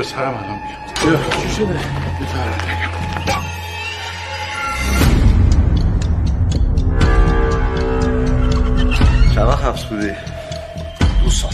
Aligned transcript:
من 0.00 0.06
پسرم 0.06 0.34
الان 0.34 0.60
میاد 1.04 1.42
چی 1.42 1.48
شده؟ 1.48 1.80
چند 9.34 9.48
وقت 9.48 9.64
حبس 9.64 9.84
بودی؟ 9.84 10.12
دو 11.24 11.30
سال 11.30 11.50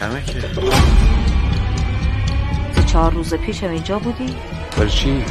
کمه 0.00 0.22
که 0.24 0.42
چهار 2.86 3.12
روز 3.12 3.34
پیش 3.34 3.62
اینجا 3.62 3.98
بودی؟ 3.98 4.36
برای 4.76 4.90
چی؟ 4.90 5.24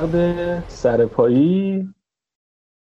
نقد 0.00 0.64
سرپایی 0.68 1.88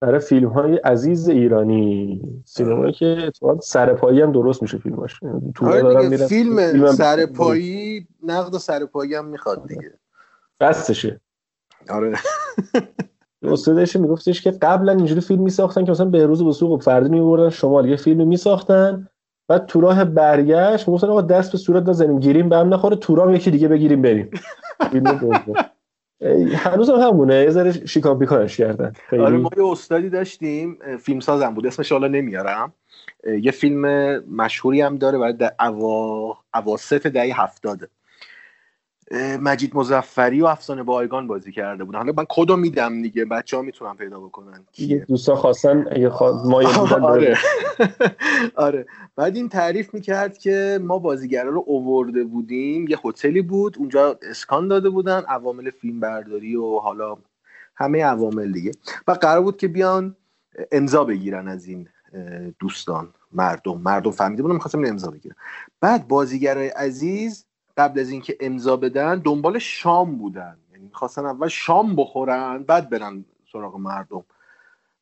برای 0.02 0.20
فیلم 0.20 0.50
های 0.50 0.76
عزیز 0.78 1.30
ایرانی. 1.30 2.22
سینمایی 2.46 2.94
که 2.94 3.18
اتفاقا 3.28 3.60
سرپایی 3.60 4.22
هم 4.22 4.32
درست 4.32 4.62
میشه 4.62 4.78
فیلماش. 4.78 5.20
تو 5.56 5.68
آره 5.68 6.10
فیلم 6.10 6.28
فیلمم- 6.28 6.92
سرپایی 6.92 8.08
نقد 8.24 8.58
سرپایی 8.58 9.16
هم 9.16 9.26
می‌خواد 9.26 9.68
دیگه. 9.68 9.94
بستشه. 10.60 11.20
آره. 11.90 12.14
استادش 13.44 13.96
میگفتش 13.96 14.42
که 14.42 14.52
قبلا 14.52 14.92
اینجوری 14.92 15.22
فیلم 15.22 15.42
میساختن 15.42 15.86
که 15.86 15.92
مثلا 15.92 16.06
بهروز 16.06 16.42
و 16.42 16.52
سوق 16.52 16.72
و 16.72 16.78
فردی 16.78 17.10
میبردن 17.10 17.50
شمال 17.50 17.90
یه 17.90 17.96
فیلم 17.96 18.28
میساختن. 18.28 19.08
بعد 19.48 19.66
تو 19.66 19.82
راه 19.82 20.06
برگشت 20.06 20.88
می‌گفتن 20.88 21.08
آقا 21.08 21.22
دست 21.22 21.52
به 21.52 21.58
صورت 21.58 21.90
نزنیم 21.90 22.20
گیریم 22.20 22.50
به 22.50 22.58
هم 22.58 22.74
نخوره 22.74 22.96
تورام 22.96 23.34
یکی 23.36 23.52
دیگه 23.52 23.68
بگیریم 23.68 24.02
بریم. 24.02 24.30
فیلم 24.92 25.18
دوم. 25.18 25.56
هنوز 26.56 26.90
هم 26.90 26.96
همونه. 26.96 27.36
یه 27.36 27.50
ذره 27.50 27.86
شیکان 27.86 28.20
پیکانش 28.20 28.58
کردن 28.58 28.94
آره 29.12 29.38
ما 29.38 29.50
یه 29.58 29.66
استادی 29.66 30.10
داشتیم 30.10 30.78
فیلم 31.00 31.20
سازم 31.20 31.54
بود. 31.54 31.68
اسمش 31.68 31.92
حالا 31.92 32.08
نمیارم. 32.08 32.74
یه 33.42 33.52
فیلم 33.52 33.80
مشهوری 34.36 34.82
هم 34.82 34.98
داره 34.98 35.18
برای 35.18 35.34
د- 35.40 35.54
اوا... 35.60 36.38
اواسط 36.54 37.08
دهه 37.08 37.42
هفتاده. 37.44 37.90
مجید 39.42 39.76
مزفری 39.76 40.42
و 40.42 40.46
افسانه 40.46 40.84
بایگان 40.84 41.28
بازی 41.28 41.52
کرده 41.52 41.84
بود 41.84 41.96
حالا 41.96 42.14
من 42.18 42.26
کدو 42.30 42.56
میدم 42.56 43.02
دیگه؟ 43.02 43.26
بچه 43.26 43.58
ها 43.58 43.64
می‌تونن 43.64 43.96
پیدا 43.96 44.20
بکنن. 44.20 44.66
دیگه 44.74 44.96
کیه. 44.96 45.06
دوستان 45.06 45.36
خواستن 45.36 45.86
اگه 45.92 46.10
خوا... 46.10 46.44
ما 46.46 46.64
یه 46.64 46.70
بودن 46.80 47.04
آره. 47.04 47.38
آره. 48.56 48.86
بعد 49.16 49.36
این 49.36 49.50
تعریف 49.50 49.94
می‌کرد 49.94 50.38
که 50.38 50.80
ما 50.84 51.00
بازیگرا 51.00 51.50
رو 51.50 51.64
اوورده 51.68 52.24
بودیم. 52.24 52.88
یه 52.88 52.98
هتلی 53.06 53.42
بود 53.42 53.78
اونجا 53.78 54.20
اسکان 54.30 54.68
داده 54.68 54.90
بودن 54.90 55.24
عوامل 55.28 55.70
فیلم 55.70 56.00
برداری 56.00 56.56
و 56.56 56.80
حالا 56.80 57.18
همه 57.76 58.04
عوامل 58.04 58.52
دیگه. 58.52 58.72
و 59.08 59.12
قرار 59.12 59.42
بود 59.42 59.58
که 59.58 59.68
بیان 59.68 60.16
امضا 60.72 61.04
بگیرن 61.04 61.48
از 61.48 61.66
این 61.66 61.88
دوستان 62.60 63.14
مردم. 63.32 63.78
مردم 63.78 64.12
فهمیده 64.12 64.42
بودن 64.42 64.54
می‌خواستم 64.56 64.86
امضا 64.86 65.12
بگیرن. 65.12 65.36
بعد 65.82 66.08
بازیگرای 66.08 66.68
عزیز 66.68 67.46
قبل 67.78 68.00
از 68.00 68.10
اینکه 68.10 68.38
امضا 68.40 68.78
بدن 68.78 69.20
دنبال 69.20 69.60
شام 69.60 70.18
بودن. 70.18 70.58
یعنی 70.72 70.86
می‌خواستن 70.86 71.26
اول 71.26 71.48
شام 71.48 71.96
بخورن 71.96 72.64
بعد 72.64 72.90
برن 72.90 73.26
سراغ 73.52 73.76
مردم. 73.76 74.24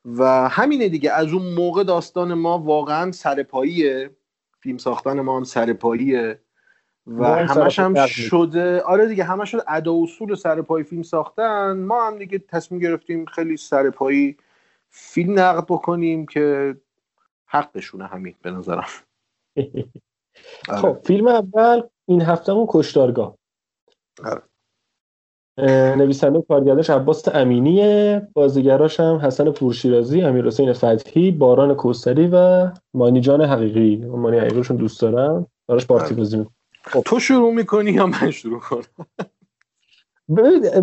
و 0.06 0.50
همینه 0.50 0.90
دیگه. 0.90 1.12
از 1.12 1.34
اون 1.34 1.54
موقع 1.54 1.84
داستان 1.84 2.34
ما 2.34 2.60
واقعا 2.60 3.12
سرپاییه. 3.12 4.10
فیلم 4.60 4.78
ساختن 4.78 5.20
ما 5.20 5.38
هم 5.38 5.44
سرپاییه. 5.44 6.40
و 7.08 7.26
همش 7.26 7.80
هم 7.80 8.08
شده. 8.08 8.82
آره 8.82 9.08
دیگه 9.08 9.24
همش 9.24 9.52
شده. 9.52 9.64
ادا 9.68 9.94
اصول 9.94 10.36
سرپایی 10.36 10.84
فیلم 10.84 11.04
ساختن. 11.04 11.78
ما 11.78 12.08
هم 12.08 12.18
دیگه 12.18 12.40
تصمیم 12.40 12.82
گرفتیم 12.82 13.26
خیلی 13.26 13.58
سرپایی 13.58 14.38
فیلم 14.90 15.40
نقد 15.40 15.66
بکنیم 15.66 16.26
که 16.26 16.76
حقشونه 17.46 18.08
همین 18.08 18.36
به 18.42 18.52
نظرم. 18.52 18.86
آره. 20.70 20.82
خب 20.82 20.98
فیلم 21.06 21.28
اول 21.28 21.82
این 22.12 22.22
هفته 22.22 22.52
اون 22.52 22.66
کشتارگاه. 22.70 23.38
آره. 24.26 24.42
نویسنده 25.96 26.44
و 26.50 26.54
عباس 26.90 27.28
امینیه 27.36 28.28
بازیگراش 28.34 29.00
هم 29.00 29.16
حسن 29.16 29.52
پورشیرازی 29.52 30.22
امیر 30.22 30.48
حسین 30.48 30.74
فتحی 30.74 31.32
باران 31.32 31.74
کوستری 31.74 32.30
و 32.34 32.70
مانی 32.94 33.22
جان 33.22 33.42
حقیقی 33.42 33.96
مانی 33.96 34.38
حقیقیشون 34.38 34.78
دوست 34.78 35.02
دارم 35.02 35.48
براش 35.68 35.86
پارتی 35.88 36.06
آره. 36.06 36.16
بازی 36.16 36.38
می‌کنم. 36.38 36.54
تو 37.06 37.20
شروع 37.20 37.54
می‌کنی 37.54 37.92
یا 37.92 38.06
من 38.06 38.32
شروع 38.32 38.60
کنم؟ 38.60 38.84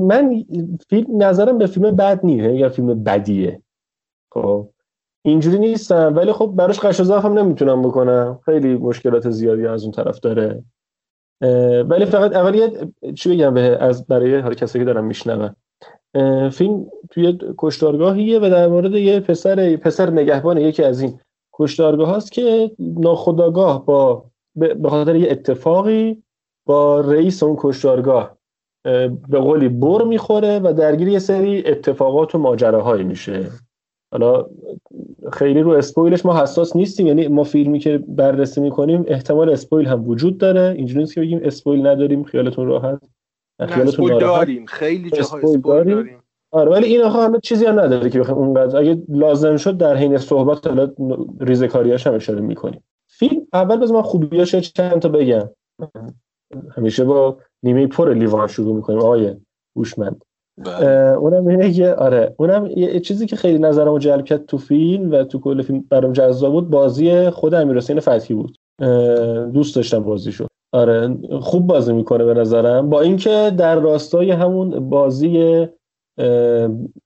من 0.01 0.45
فیلم 0.89 1.23
نظرم 1.23 1.59
به 1.59 1.67
فیلم 1.67 1.91
بد 1.91 2.21
نیست. 2.25 2.45
یعنی 2.45 2.57
اگر 2.57 2.69
فیلم 2.69 3.05
بدیه. 3.05 3.63
خب. 4.33 4.69
اینجوری 5.23 5.59
نیستم. 5.59 6.17
ولی 6.17 6.33
خب 6.33 6.53
براش 6.57 6.81
قش 6.81 7.01
هم 7.01 7.39
نمی‌تونم 7.39 7.83
بکنم. 7.83 8.41
خیلی 8.45 8.75
مشکلات 8.75 9.31
زیادی 9.31 9.67
از 9.67 9.83
اون 9.83 9.93
طرف 9.93 10.21
داره. 10.21 10.65
ولی 11.89 12.05
فقط 12.05 12.37
اول 12.37 12.55
یه 12.55 12.71
چی 13.15 13.35
بگم 13.35 13.55
به 13.55 13.61
از 13.61 14.07
برای 14.07 14.39
حالا 14.39 14.55
کسایی 14.55 14.85
که 14.85 14.93
دارم 14.93 15.05
میشنون. 15.05 15.55
فیلم 16.51 16.87
توی 17.11 17.39
کشتارگاهیه 17.59 18.39
و 18.39 18.51
در 18.51 18.69
مورد 18.69 18.95
یه 18.95 19.21
پسر 19.21 19.77
پسر 19.77 20.11
نگهبان 20.11 20.59
یکی 20.59 20.83
از 20.85 21.01
این 21.01 21.21
کشتارگاه 21.53 22.09
هاست 22.09 22.33
که 22.33 22.71
ناخداگاه 22.79 23.87
با 23.87 24.25
به 24.57 24.89
خاطر 24.89 25.17
یه 25.17 25.31
اتفاقی 25.31 26.23
با 26.67 27.01
رئیس 27.01 27.43
اون 27.43 27.57
کشتارگاه 27.59 28.39
اه، 28.85 29.09
به 29.09 29.39
قولی 29.39 29.69
بر 29.69 30.05
می‌خوره 30.05 30.59
و 30.59 30.73
درگیر 30.73 31.09
یه 31.09 31.19
سری 31.19 31.67
اتفاقات 31.67 32.35
و 32.35 32.39
ماجراهایی 32.39 33.05
میشه. 33.05 33.47
حالا 34.13 34.47
خیلی 35.33 35.61
رو 35.61 35.71
spoil 35.71 36.11
ش 36.11 36.27
ما 36.27 36.43
حساس 36.43 36.77
نیستیم. 36.77 37.07
یعنی 37.07 37.29
ما 37.29 37.45
فیلمی 37.45 37.79
که 37.79 37.99
بررسی 37.99 38.61
می‌کنیم 38.61 39.05
احتمال 39.09 39.51
spoil 39.51 39.87
هم 39.87 40.09
وجود 40.09 40.39
داره. 40.39 40.75
اینجوری 40.77 41.01
نیست 41.01 41.15
که 41.15 41.21
بگیم 41.21 41.41
spoil 41.43 41.87
نداریم 41.87 42.25
خیالتون 42.25 42.67
راحت. 42.67 43.01
خیالتون 43.59 43.89
spoil 43.89 44.13
ناراحت 44.13 44.39
داریم. 44.39 44.67
خیلی 44.67 45.11
جاها 45.11 45.21
spoil 45.21 45.45
spoil 45.45 45.61
داریم؟ 45.61 45.95
داریم. 45.95 46.19
آره 46.53 46.71
ولی 46.71 46.87
این 46.87 47.03
آخه 47.03 47.19
همه 47.19 47.39
چیزی 47.43 47.65
هم 47.65 47.81
نداره 47.81 48.11
که 48.11 48.21
بخوایم 48.21 48.41
اونقدر. 48.41 48.79
اگه 48.79 49.03
لازم 49.09 49.57
شد 49.57 49.77
در 49.77 49.97
حین 49.97 50.19
صحبت 50.19 50.67
حالا 50.67 50.93
ریزکاریاش 51.41 52.07
هم 52.07 52.15
اشاره 52.15 52.41
می‌کنیم. 52.41 52.85
فیلم 53.09 53.47
اول 53.53 53.77
بذار 53.77 53.97
من 53.97 54.03
خوبیاش 54.03 54.55
چند 54.55 54.99
تا 54.99 55.09
بگم. 55.09 55.49
همیشه 56.77 57.05
با 57.05 57.39
نیمه 57.63 57.87
پر 57.87 58.15
لیوان 58.15 58.47
شروع 58.47 58.77
می‌کنیم. 58.77 58.99
آقای 58.99 59.37
هوشمند. 59.77 60.25
اونم 61.17 61.47
اینه 61.47 61.73
که 61.73 61.95
آره. 61.95 62.35
اونم 62.39 62.67
یه 62.77 63.01
چیزی 63.01 63.27
که 63.27 63.37
خیلی 63.37 63.59
نظرمو 63.59 63.99
جلب 63.99 64.25
کرد 64.25 64.47
تو 64.47 64.59
فیلم 64.59 65.11
و 65.11 65.25
تو 65.25 65.41
کل 65.41 65.63
فیلم 65.63 65.85
برام 65.91 66.13
جذاب 66.13 66.53
بود 66.53 66.71
بازی 66.71 67.31
خود 67.31 67.55
امیرحسین 67.55 68.01
فتحی 68.01 68.35
بود. 68.35 68.59
دوست 69.53 69.77
داشتم 69.77 70.03
بازیشو. 70.03 70.47
آره 70.73 71.17
خوب 71.41 71.67
بازی 71.67 71.93
می‌کنه 71.93 72.25
به 72.25 72.35
نظرم. 72.35 72.91
با 72.91 73.01
اینکه 73.01 73.53
در 73.57 73.81
راستای 73.81 74.31
همون 74.31 74.89
بازی 74.89 75.67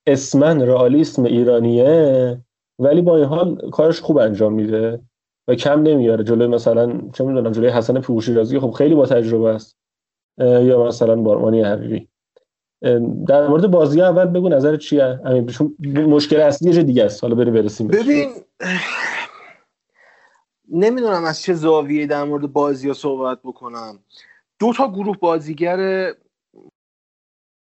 اسمن 0.07 0.61
رئالیسم 0.61 1.23
ایرانیه 1.23 2.37
ولی 2.79 3.01
با 3.01 3.17
این 3.17 3.25
حال 3.25 3.69
کارش 3.69 4.01
خوب 4.01 4.17
انجام 4.17 4.53
میده 4.53 4.99
و 5.47 5.55
کم 5.55 5.81
نمیاره. 5.81 6.23
جلوی 6.23 6.47
مثلا 6.47 7.01
چه 7.13 7.23
می‌دونم 7.23 7.51
جلوی 7.51 7.69
حسن 7.69 7.99
پوشیرازی 8.01 8.59
خب 8.59 8.71
خیلی 8.71 8.95
با 8.95 9.05
تجربه 9.05 9.49
است. 9.49 9.77
یا 10.39 10.85
مثلا 10.85 11.15
بارمانی 11.15 11.61
حقیقی. 11.61 12.07
در 13.27 13.47
مورد 13.47 13.67
بازی 13.67 14.01
اول 14.01 14.25
بگو 14.25 14.49
نظر 14.49 14.77
چیه؟ 14.77 15.19
چون 15.57 15.75
مشکل 16.05 16.39
اصلی 16.39 16.71
یه 16.71 16.83
دیگه 16.83 17.03
است. 17.05 17.23
حالا 17.23 17.35
بریم 17.35 17.53
برسیم. 17.53 17.87
ببین 17.87 18.29
نمی‌دونم 20.71 21.23
از 21.23 21.41
چه 21.41 21.53
زاویه 21.53 22.07
در 22.07 22.23
مورد 22.23 22.53
بازی 22.53 22.87
ها 22.87 22.93
صحبت 22.93 23.39
بکنم. 23.43 23.99
دو 24.59 24.73
تا 24.73 24.91
گروه 24.91 25.17
بازیگر 25.17 26.11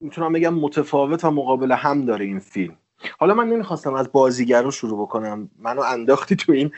می‌تونم 0.00 0.32
بگم 0.32 0.54
متفاوت 0.54 1.24
و 1.24 1.30
مقابل 1.30 1.72
هم 1.72 2.04
داره 2.04 2.24
این 2.24 2.38
فیلم. 2.38 2.76
حالا 3.18 3.34
من 3.34 3.48
نمی‌خواستم 3.48 3.94
از 3.94 4.12
بازیگر 4.12 4.62
رو 4.62 4.70
شروع 4.70 5.02
بکنم. 5.02 5.50
منو 5.58 5.80
انداختی 5.80 6.36
تو 6.36 6.52
این 6.52 6.70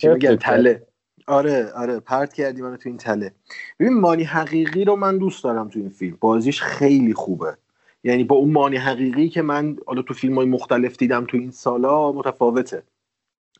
چی 0.00 0.08
میگن. 0.08 0.36
تله. 0.36 0.86
آره 1.26 1.72
آره 1.76 2.00
پرت 2.00 2.32
کردی 2.32 2.62
منو 2.62 2.76
تو 2.76 2.88
این 2.88 2.98
تله. 2.98 3.32
ببین 3.80 4.00
مانی 4.00 4.22
حقیقی 4.22 4.84
رو 4.84 4.96
من 4.96 5.18
دوست 5.18 5.44
دارم 5.44 5.68
تو 5.68 5.78
این 5.78 5.88
فیلم. 5.88 6.16
بازیش 6.20 6.62
خیلی 6.62 7.14
خوبه. 7.14 7.56
یعنی 8.04 8.24
با 8.24 8.36
اون 8.36 8.52
مانی 8.52 8.76
حقیقی 8.76 9.28
که 9.28 9.42
من 9.42 9.76
حالا 9.86 10.02
تو 10.02 10.14
فیلم 10.14 10.34
های 10.34 10.46
مختلف 10.46 10.96
دیدم 10.96 11.24
تو 11.24 11.36
این 11.36 11.50
سالا 11.50 12.12
متفاوته. 12.12 12.82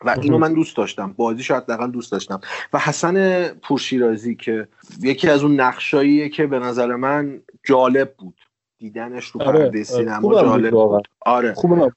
و 0.05 0.17
اینو 0.23 0.39
من 0.39 0.55
دوست 0.55 0.77
داشتم. 0.77 1.13
بازیش 1.13 1.51
حداقل 1.51 1.91
دوست 1.91 2.13
داشتم. 2.13 2.41
و 2.73 2.79
حسن 2.79 3.49
پورشیرازی 3.49 4.35
که 4.35 4.69
یکی 5.01 5.29
از 5.29 5.43
اون 5.43 5.61
نقشاییه 5.61 6.29
که 6.29 6.47
به 6.47 6.59
نظر 6.59 6.97
من 6.97 7.43
جالب 7.65 8.15
بود. 8.19 8.41
دیدنش 8.79 9.27
رو 9.27 9.43
آره، 9.43 9.53
پرده 9.53 9.69
آره. 9.69 9.83
سینما 9.83 10.21
بود 10.21 10.41
جالب 10.41 10.75
واقعا. 10.75 10.97
بود. 10.97 11.09
آره. 11.21 11.55
خوب. 11.55 11.93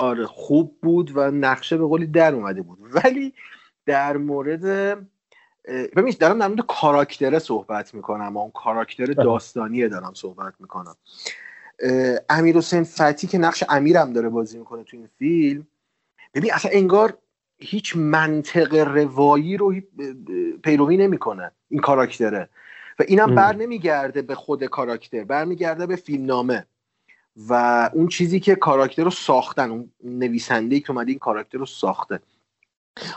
آره 0.00 0.26
خوب 0.26 0.76
بود 0.82 1.12
و 1.14 1.30
نقشه 1.30 1.76
به 1.76 1.84
قولی 1.84 2.06
در 2.06 2.34
اومده 2.34 2.62
بود. 2.62 2.78
ولی 2.92 3.32
در 3.88 4.16
مورد 4.16 4.64
ببین 5.96 6.14
دارم 6.20 6.38
در 6.38 6.48
مورد 6.48 6.60
کاراکتره 6.60 7.38
صحبت 7.38 7.94
می‌کنم 7.94 8.36
اون 8.36 8.50
کاراکتر 8.50 9.06
داستانیه 9.06 9.88
دارم 9.88 10.14
صحبت 10.14 10.54
می‌کنم. 10.60 10.96
امیر 12.28 12.56
حسین 12.56 12.84
فتی 12.84 13.26
که 13.26 13.38
نقش 13.38 13.64
امیرم 13.68 14.12
داره 14.12 14.28
بازی 14.28 14.58
می‌کنه 14.58 14.84
تو 14.84 14.96
این 14.96 15.08
فیلم 15.18 15.66
ببین 16.34 16.52
اصلا 16.52 16.70
انگار 16.74 17.18
هیچ 17.58 17.96
منطق 17.96 18.74
روایی 18.74 19.56
رو 19.56 19.74
پیروی 20.62 20.96
نمی‌کنه 20.96 21.50
این 21.68 21.80
کاراکتره. 21.80 22.48
و 22.98 23.04
اینم. 23.08 23.34
بر 23.34 23.56
نمیگرده 23.56 24.22
به 24.22 24.34
خود 24.34 24.64
کاراکتر 24.64 25.24
برمیگرده 25.24 25.86
به 25.86 25.96
فیلمنامه. 25.96 26.66
و 27.48 27.90
اون 27.94 28.08
چیزی 28.08 28.40
که 28.40 28.54
کاراکتر 28.54 29.04
رو 29.04 29.10
ساختن 29.10 29.70
اون 29.70 29.92
نویسنده 30.04 30.80
که 30.80 30.90
اومده 30.90 31.10
این 31.10 31.18
کاراکتر 31.18 31.58
رو 31.58 31.66
ساخته. 31.66 32.20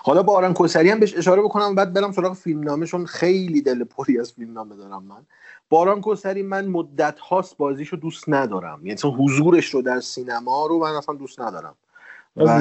حالا 0.04 0.24
با 0.24 0.38
آران 0.38 0.54
کوسری 0.54 0.90
هم 0.90 1.00
بهش 1.00 1.18
اشاره 1.18 1.42
بکنم 1.42 1.76
بعد 1.76 1.94
برم 1.94 2.12
سراغ 2.12 2.34
فیلمنامه 2.34 2.86
چون 2.86 3.06
خیلی 3.06 3.62
دل 3.62 3.84
پری 3.84 4.20
از 4.20 4.34
فیلمنامه 4.34 4.76
دارم 4.76 5.04
من. 5.04 5.26
با 5.70 5.80
آران 5.80 6.02
کوسری 6.02 6.44
من 6.44 6.68
مدت 6.68 7.20
هاست 7.20 7.58
بازیشو 7.58 7.98
دوست 7.98 8.24
ندارم. 8.28 8.86
یعنی 8.86 9.00
حضورش 9.04 9.70
رو 9.70 9.82
در 9.82 10.00
سینما 10.00 10.66
رو 10.66 10.80
من 10.80 10.92
اصلا 10.92 11.16
دوست 11.16 11.42
ندارم. 11.42 11.76
و 12.36 12.60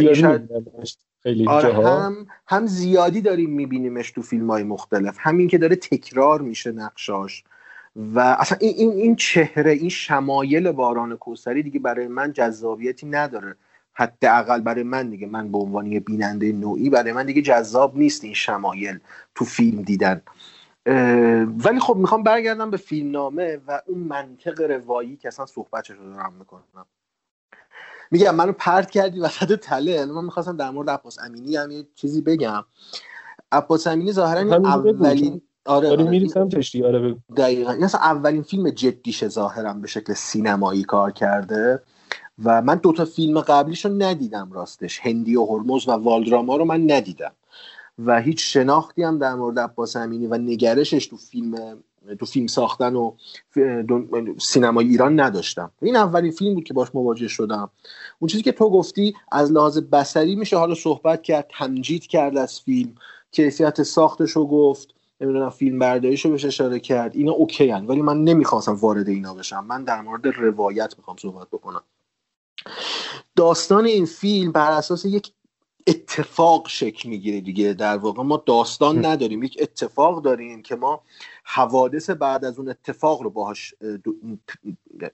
خیلی 1.22 1.48
آره 1.48 1.72
هم 1.72 2.26
هم 2.46 2.66
زیادی 2.66 3.20
داریم 3.20 3.50
میبینیمش 3.50 4.10
تو 4.10 4.22
فیلم 4.22 4.50
های 4.50 4.62
مختلف. 4.62 5.16
همین 5.20 5.48
که 5.48 5.58
داره 5.58 5.76
تکرار 5.76 6.40
میشه 6.40 6.72
نقشاش. 6.72 7.44
و 7.96 8.36
اصلا 8.38 8.58
این, 8.60 8.74
این, 8.76 8.92
این 8.92 9.16
چهره 9.16 9.72
این 9.72 9.88
شمایل 9.88 10.72
باران 10.72 11.16
کوسری 11.16 11.62
دیگه 11.62 11.80
برای 11.80 12.08
من 12.08 12.32
جذابیتی 12.32 13.06
نداره. 13.06 13.56
حداقل 14.00 14.60
برای 14.60 14.82
من 14.82 15.10
دیگه 15.10 15.26
من 15.26 15.52
به 15.52 15.58
عنوان 15.58 15.86
یه 15.86 16.00
بیننده 16.00 16.52
نوعی 16.52 16.90
برای 16.90 17.12
من 17.12 17.26
دیگه 17.26 17.42
جذاب 17.42 17.96
نیست 17.96 18.24
این 18.24 18.34
شمایل 18.34 18.98
تو 19.34 19.44
فیلم 19.44 19.82
دیدن. 19.82 20.22
ولی 21.64 21.80
خب 21.80 21.96
می‌خوام 21.96 22.22
برگردم 22.22 22.70
به 22.70 22.76
فیلمنامه 22.76 23.60
و 23.66 23.82
اون 23.86 23.98
منطق 23.98 24.60
روایی 24.60 25.16
که 25.16 25.28
اصلا 25.28 25.46
صحبتش 25.46 25.90
رو 25.90 26.12
دارم 26.12 26.32
می‌کنم. 26.38 26.86
میگم 28.10 28.34
منو 28.34 28.52
پرت 28.52 28.90
کردی 28.90 29.20
وسط 29.20 29.58
تله 29.58 30.04
من 30.04 30.24
می‌خواستم 30.24 30.56
در 30.56 30.70
مورد 30.70 30.90
عباس 30.90 31.18
امینی 31.18 31.56
هم 31.56 31.70
یه 31.70 31.86
چیزی 31.94 32.20
بگم. 32.20 32.64
عباس 33.52 33.86
امینی 33.86 34.12
ظاهرا 34.12 34.40
اولین 34.40 35.42
آره, 35.64 35.88
داری 35.88 36.02
آره. 36.02 36.10
میری 36.10 36.32
آره 36.84 37.16
دقیقا. 37.36 37.72
این 37.72 37.84
اصلا 37.84 38.00
اولین 38.00 38.42
فیلم 38.42 38.70
جدیش 38.70 39.24
ظاهرا 39.26 39.72
به 39.72 39.88
شکل 39.88 40.12
سینمایی 40.14 40.84
کار 40.84 41.10
کرده. 41.10 41.82
و 42.44 42.62
من 42.62 42.74
دوتا 42.74 43.04
فیلم 43.04 43.40
قبلیش 43.40 43.84
رو 43.84 43.90
ندیدم 43.98 44.52
راستش. 44.52 45.00
هندی 45.02 45.36
و 45.36 45.44
هرمز 45.44 45.88
و 45.88 45.92
والدراما 45.92 46.56
رو 46.56 46.64
من 46.64 46.90
ندیدم. 46.90 47.32
و 48.04 48.20
هیچ 48.20 48.52
شناختی 48.52 49.02
هم 49.02 49.18
در 49.18 49.34
مورد 49.34 49.58
عباس 49.58 49.96
امینی 49.96 50.26
و 50.26 50.38
نگرشش 50.38 51.06
تو 51.06 51.16
فیلم 51.16 51.82
تو 52.18 52.26
فیلم 52.26 52.46
ساختن 52.46 52.94
و 52.94 53.12
سینمای 54.38 54.88
ایران 54.88 55.20
نداشتم. 55.20 55.70
این 55.82 55.96
اولین 55.96 56.32
فیلم 56.32 56.54
بود 56.54 56.64
که 56.64 56.74
باش 56.74 56.88
مواجه 56.94 57.28
شدم. 57.28 57.70
اون 58.18 58.28
چیزی 58.28 58.42
که 58.42 58.52
تو 58.52 58.70
گفتی 58.70 59.14
از 59.32 59.52
لحاظ 59.52 59.78
بصری 59.78 60.36
میشه 60.36 60.56
حالا 60.56 60.74
صحبت 60.74 61.22
کرد 61.22 61.50
تمجید 61.58 62.06
کرد 62.06 62.36
از 62.36 62.60
فیلم. 62.60 62.94
کیفیت 63.32 63.82
ساختش 63.82 64.30
رو 64.30 64.46
گفت. 64.46 64.94
نمی‌دونم 65.20 65.50
فیلم 65.50 65.78
برداریش 65.78 66.24
رو 66.24 66.30
بهش 66.30 66.44
اشاره 66.44 66.80
کرد. 66.80 67.16
اینا 67.16 67.32
اوکی 67.32 67.70
هن. 67.70 67.86
ولی 67.86 68.02
من 68.02 68.24
نمی‌خواستم 68.24 68.74
وارد 68.74 69.08
اینا 69.08 69.34
بشم. 69.34 69.64
من 69.64 69.84
در 69.84 70.00
مورد 70.00 70.26
روایت 70.26 70.94
می‌خوام 70.98 71.16
صحبت 71.16 71.48
بکنم. 71.48 71.82
داستان 73.36 73.84
این 73.84 74.06
فیلم 74.06 74.52
بر 74.52 74.70
اساس 74.72 75.04
یک 75.04 75.32
اتفاق 75.86 76.68
شکل 76.68 77.08
می‌گیره 77.08 77.40
دیگه. 77.40 77.74
در 77.74 77.96
واقع 77.96 78.22
ما 78.22 78.42
داستان 78.46 79.06
نداریم. 79.06 79.42
یک 79.42 79.56
اتفاق 79.60 80.22
داریم 80.22 80.62
که 80.62 80.76
ما 80.76 81.02
حوادث 81.44 82.10
بعد 82.10 82.44
از 82.44 82.58
اون 82.58 82.68
اتفاق 82.68 83.22
رو 83.22 83.30
باهاش 83.30 83.74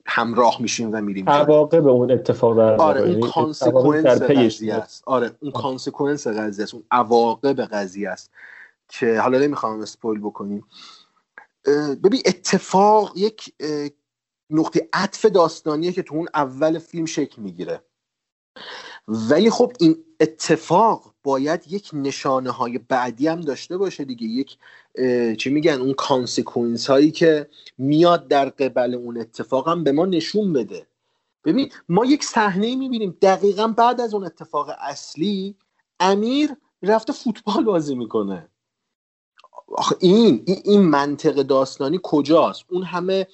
همراه 0.06 0.62
میشیم 0.62 0.90
و 0.92 1.00
میریم. 1.00 1.28
عواقب 1.28 1.86
اون 1.86 2.10
اتفاق 2.10 2.56
در 2.56 2.76
آره. 2.76 3.00
اون 3.00 3.10
یعنی 3.10 3.30
consequence 3.30 4.22
پیش 4.22 4.56
قضیه 4.56 4.74
است. 4.74 5.02
آره 5.06 5.30
اون 5.40 5.52
consequence 5.52 6.26
قضیه 6.26 6.64
است. 6.64 6.74
اون 6.74 6.84
عواقب 6.90 7.60
قضیه 7.60 8.10
است 8.10 8.30
که 8.88 9.20
حالا 9.20 9.38
نمی‌خوام 9.38 9.80
spoil 9.80 10.20
بکنیم. 10.20 10.64
ببین 12.04 12.22
اتفاق 12.26 13.12
یک 13.16 13.52
نقطه 14.50 14.88
عطف 14.92 15.24
داستانیه 15.24 15.92
که 15.92 16.02
تو 16.02 16.14
اون 16.14 16.28
اول 16.34 16.78
فیلم 16.78 17.06
شکل 17.06 17.42
می‌گیره. 17.42 17.82
ولی 19.08 19.50
خب 19.50 19.72
این 19.80 20.04
اتفاق 20.20 21.14
باید 21.22 21.72
یک 21.72 21.90
نشانه 21.92 22.50
های 22.50 22.78
بعدی 22.78 23.28
هم 23.28 23.40
داشته 23.40 23.76
باشه 23.76 24.04
دیگه. 24.04 24.26
یک 24.26 24.58
چی 25.38 25.50
میگن 25.50 25.80
اون 25.80 25.92
کانسکونس 25.92 26.90
هایی 26.90 27.10
که 27.10 27.50
میاد 27.78 28.28
در 28.28 28.48
قبل 28.48 28.94
اون 28.94 29.18
اتفاق 29.18 29.68
هم 29.68 29.84
به 29.84 29.92
ما 29.92 30.06
نشون 30.06 30.52
بده. 30.52 30.86
ببین 31.44 31.72
ما 31.88 32.04
یک 32.04 32.24
صحنه 32.24 32.76
می‌بینیم. 32.76 33.18
دقیقا 33.22 33.68
بعد 33.68 34.00
از 34.00 34.14
اون 34.14 34.24
اتفاق 34.24 34.70
اصلی 34.78 35.56
امیر 36.00 36.56
رفته 36.82 37.12
فوتبال 37.12 37.64
بازی 37.64 37.94
می‌کنه. 37.94 38.48
آخه 39.68 39.96
این, 40.00 40.44
این 40.46 40.80
منطق 40.80 41.42
داستانی 41.42 42.00
کجاست؟ 42.02 42.64
اون 42.70 42.82
همه 42.82 43.26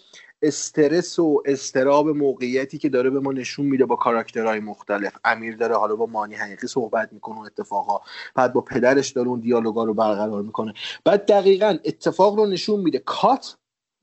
استرس 0.43 1.19
و 1.19 1.43
استراب 1.47 2.09
موقعیتی 2.09 2.79
که 2.79 2.89
داره 2.89 3.11
به 3.11 3.21
ما 3.21 3.33
نشون 3.33 3.67
میده 3.67 3.85
با 3.85 3.97
کاراکترهای 3.97 4.61
مختلف. 4.61 5.13
امیر 5.25 5.57
داره 5.57 5.77
حالا 5.77 5.97
با 5.97 6.07
مانی 6.07 6.35
حقیقی 6.35 6.67
صحبت 6.67 7.13
می‌کنه 7.13 7.37
اون 7.37 7.47
اتفاقا. 7.47 8.01
بعد 8.35 8.53
با 8.53 8.61
پدرش 8.61 9.11
داره 9.11 9.29
اون 9.29 9.41
دیالوگا 9.41 9.85
رو 9.85 9.95
برقرار 9.95 10.43
می‌کنه. 10.43 10.75
بعد 11.05 11.27
دقیقا 11.27 11.79
اتفاق 11.85 12.37
رو 12.37 12.47
نشون 12.47 12.81
میده. 12.81 12.99
کات 12.99 13.57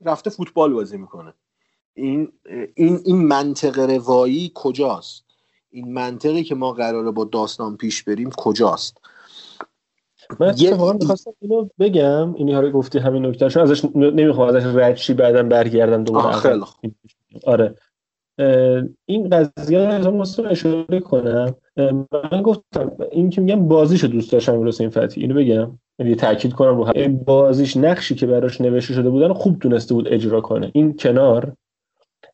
رفته 0.04 0.30
فوتبال 0.30 0.72
بازی 0.72 0.96
می‌کنه. 0.96 1.34
این 1.94 2.32
این 2.74 3.00
این 3.04 3.26
منطق 3.26 3.78
روایی 3.78 4.52
کجاست؟ 4.54 5.24
این 5.70 5.92
منطقی 5.92 6.44
که 6.44 6.54
ما 6.54 6.72
قراره 6.72 7.10
با 7.10 7.24
داستان 7.24 7.76
پیش 7.76 8.02
بریم 8.02 8.30
کجاست؟ 8.30 8.96
من 10.40 10.54
یه- 10.56 10.70
اتفاقا 10.70 10.92
می‌خواستم 10.92 11.30
اینو 11.40 11.68
بگم 11.78 12.34
اینی 12.34 12.52
ها 12.52 12.60
رو 12.60 12.70
گفتی 12.70 12.98
همین 12.98 13.26
نکته 13.26 13.48
چون 13.48 13.62
ازش 13.62 13.84
نمی‌خوام 13.94 14.48
ازش 14.56 14.66
رد 14.74 14.96
شی 14.96 15.14
بعدم 15.14 15.48
برگردم 15.48 16.04
دوباره. 16.04 16.32
خیلی. 16.32 16.62
آره. 17.46 17.74
این 19.06 19.28
قضیه 19.28 19.98
رو 19.98 20.10
واسه 20.10 20.48
اشاره 20.48 21.00
کنم. 21.00 21.54
من 22.32 22.42
گفتم 22.42 22.92
این 23.10 23.30
که 23.30 23.40
میگم 23.40 23.68
بازیشو 23.68 24.06
دوست 24.06 24.32
داشتم 24.32 24.68
حسین 24.68 24.88
فتی. 24.90 25.20
اینو 25.20 25.34
بگم. 25.34 25.78
یعنی 25.98 26.14
تاکید 26.14 26.52
کنم 26.52 26.76
رو 26.76 26.84
هم. 26.84 27.16
بازیش 27.16 27.76
نقشی 27.76 28.14
که 28.14 28.26
براش 28.26 28.60
نوشته 28.60 28.94
شده 28.94 29.10
بودن 29.10 29.32
خوب 29.32 29.58
تونسته 29.58 29.94
بود 29.94 30.08
اجرا 30.08 30.40
کنه. 30.40 30.70
این 30.74 30.96
کنار. 30.96 31.52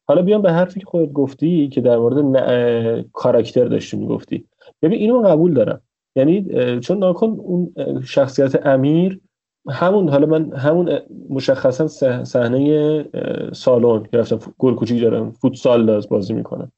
حالا 0.09 0.23
بیام 0.23 0.43
به 0.43 0.53
حرفی 0.53 0.81
که 0.81 0.87
خودت 0.87 1.12
گفتی 1.12 1.69
که 1.69 1.81
در 1.81 1.97
مورد 1.99 2.19
ن- 2.19 3.05
کاراکتر 3.12 3.65
داشتی 3.65 3.97
می‌گفتی. 3.97 4.45
ببین 4.83 4.99
اینو 4.99 5.23
قبول 5.23 5.55
دارم. 5.55 5.81
یعنی 6.16 6.46
چون 6.80 6.99
ناکن 6.99 7.26
اون 7.26 7.75
شخصیت 8.04 8.66
امیر 8.66 9.20
همون 9.68 10.08
حالا 10.08 10.26
من 10.26 10.52
همون 10.52 10.99
مشخصا 11.30 11.88
صح- 11.88 12.25
صحنه 12.25 13.04
سالن 13.52 14.02
که 14.02 14.18
رفتم 14.18 14.38
گل 14.58 14.75
کوچیک 14.75 15.02
دارم 15.02 15.30
فوتسال 15.30 15.87
داز 15.87 16.08
بازی 16.08 16.32
می‌کنم 16.32 16.73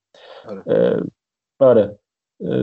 آره. 0.48 1.02
آره. 1.58 1.98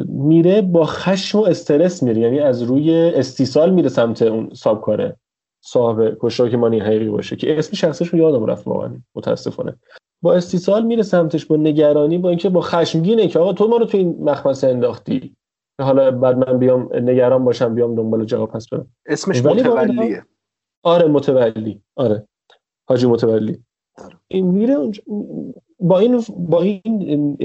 میره 0.07 0.61
با 0.61 0.85
خشم 0.85 1.39
و 1.39 1.41
استرس 1.41 2.03
میره 2.03 2.21
یعنی 2.21 2.39
از 2.39 2.61
روی 2.61 2.93
استیصال 2.93 3.73
میره 3.73 3.89
سمت 3.89 4.21
اون 4.21 4.49
سابکاره 4.53 5.15
صاحب 5.61 6.17
کشتار 6.19 6.49
که 6.49 6.57
مانی 6.57 6.79
حقیقی 6.79 7.09
باشه 7.09 7.35
که 7.35 7.59
اسم 7.59 7.75
شخصش 7.75 8.07
رو 8.07 8.19
یادم 8.19 8.45
رفت 8.45 8.67
واقعا 8.67 8.97
متاسفانه. 9.15 9.75
با 10.21 10.33
استیصال 10.33 10.85
میره 10.85 11.03
سمتش 11.03 11.45
با 11.45 11.55
نگرانی 11.55 12.17
با 12.17 12.29
اینکه 12.29 12.49
با 12.49 12.61
خشمگینه 12.61 13.27
که 13.27 13.39
آقا 13.39 13.53
تو 13.53 13.67
ما 13.67 13.77
رو 13.77 13.85
تو 13.85 13.97
این 13.97 14.15
مخمسه 14.19 14.67
انداختی. 14.67 15.35
حالا 15.81 16.11
بعد 16.11 16.37
من 16.49 16.57
بیام 16.59 16.89
نگران 16.93 17.45
باشم 17.45 17.75
بیام 17.75 17.95
دنبال 17.95 18.25
جواب 18.25 18.51
پس 18.51 18.67
برم. 18.69 18.87
اسمش 19.05 19.45
متولیه. 19.45 20.25
آره 20.83 21.07
متولی. 21.07 21.81
آره. 21.95 22.27
حاجی 22.89 23.07
متولی. 23.07 23.63
آره. 23.97 24.15
این 24.27 24.47
میره 24.47 24.75
اونج- 24.75 25.01
با 25.79 25.99
این 25.99 26.21
با 26.37 26.61
این 26.61 27.35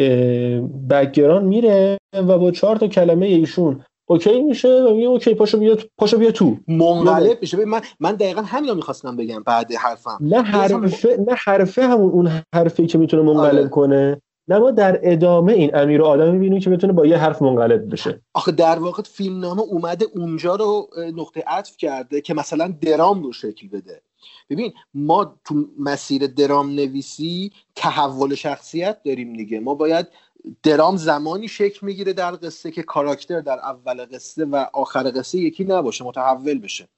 background 0.91 1.45
میره 1.45 1.99
و 2.15 2.39
با 2.39 2.51
چهار 2.51 2.77
تا 2.77 2.87
کلمه 2.87 3.27
ایشون 3.27 3.85
اوکی 4.09 4.43
میشه 4.43 4.83
و 4.83 4.95
میگه 4.95 5.09
اوکی 5.09 5.35
پاشو 5.35 5.59
بیا 5.59 5.77
پاشو 5.99 6.19
بیا 6.19 6.31
تو. 6.31 6.57
منقلب 6.69 7.39
میشه. 7.41 7.57
ببین 7.57 7.69
من 7.69 7.81
من 8.01 8.13
دقیقا 8.15 8.43
همین 8.43 8.69
رو 8.71 8.75
می‌خواستم 8.77 9.17
بگم 9.17 9.43
بعد 9.43 9.73
حرفم. 9.73 10.19
نه 10.21 10.43
حرفه 10.43 11.17
نه 11.29 11.35
حرفه 11.45 11.83
همون 11.83 12.11
اون 12.11 12.29
حرفی 12.55 12.87
که 12.87 12.99
می‌تونه 12.99 13.23
منقلب 13.23 13.59
آره. 13.61 13.69
کنه. 13.69 14.23
نه 14.51 14.59
ما 14.59 14.71
در 14.71 15.01
ادامه 15.03 15.53
این 15.53 15.77
امیر 15.77 16.03
و 16.03 16.05
آدم 16.05 16.33
می‌بینیم 16.33 16.61
که 16.61 16.71
بتونه 16.71 16.93
با 16.93 17.07
یه 17.07 17.17
حرف 17.17 17.43
منقلب 17.43 17.93
بشه. 17.93 18.21
آخه 18.35 18.53
در 18.53 18.79
واقع 18.79 19.03
فیلمنامه 19.03 19.63
اومده 19.63 20.07
اونجا 20.15 20.55
رو 20.55 20.89
نقطه 21.17 21.45
عطف 21.47 21.77
کرده 21.77 22.21
که 22.21 22.35
مثلا 22.35 22.75
درام 22.81 23.23
رو 23.23 23.33
شکل 23.33 23.69
بده. 23.69 24.01
ببین 24.51 24.73
ما 24.95 25.35
تو 25.45 25.55
مسیر 25.79 26.27
درام 26.27 26.71
نویسی 26.71 27.53
تحول 27.77 28.35
شخصیت 28.35 29.03
داریم 29.05 29.33
دیگه. 29.33 29.61
ما 29.61 29.75
باید 29.75 30.07
درام 30.63 30.97
زمانی 30.97 31.49
شکل 31.49 31.87
می‌گیره 31.87 32.13
در 32.13 32.33
قصه 32.43 32.71
که 32.71 32.83
کاراکتر 32.83 33.41
در 33.41 33.59
اول 33.59 34.05
قصه 34.05 34.45
و 34.45 34.65
آخر 34.73 35.13
قصه 35.17 35.39
یکی 35.39 35.65
نباشه 35.65 36.05
متحول 36.05 36.59
بشه. 36.59 36.89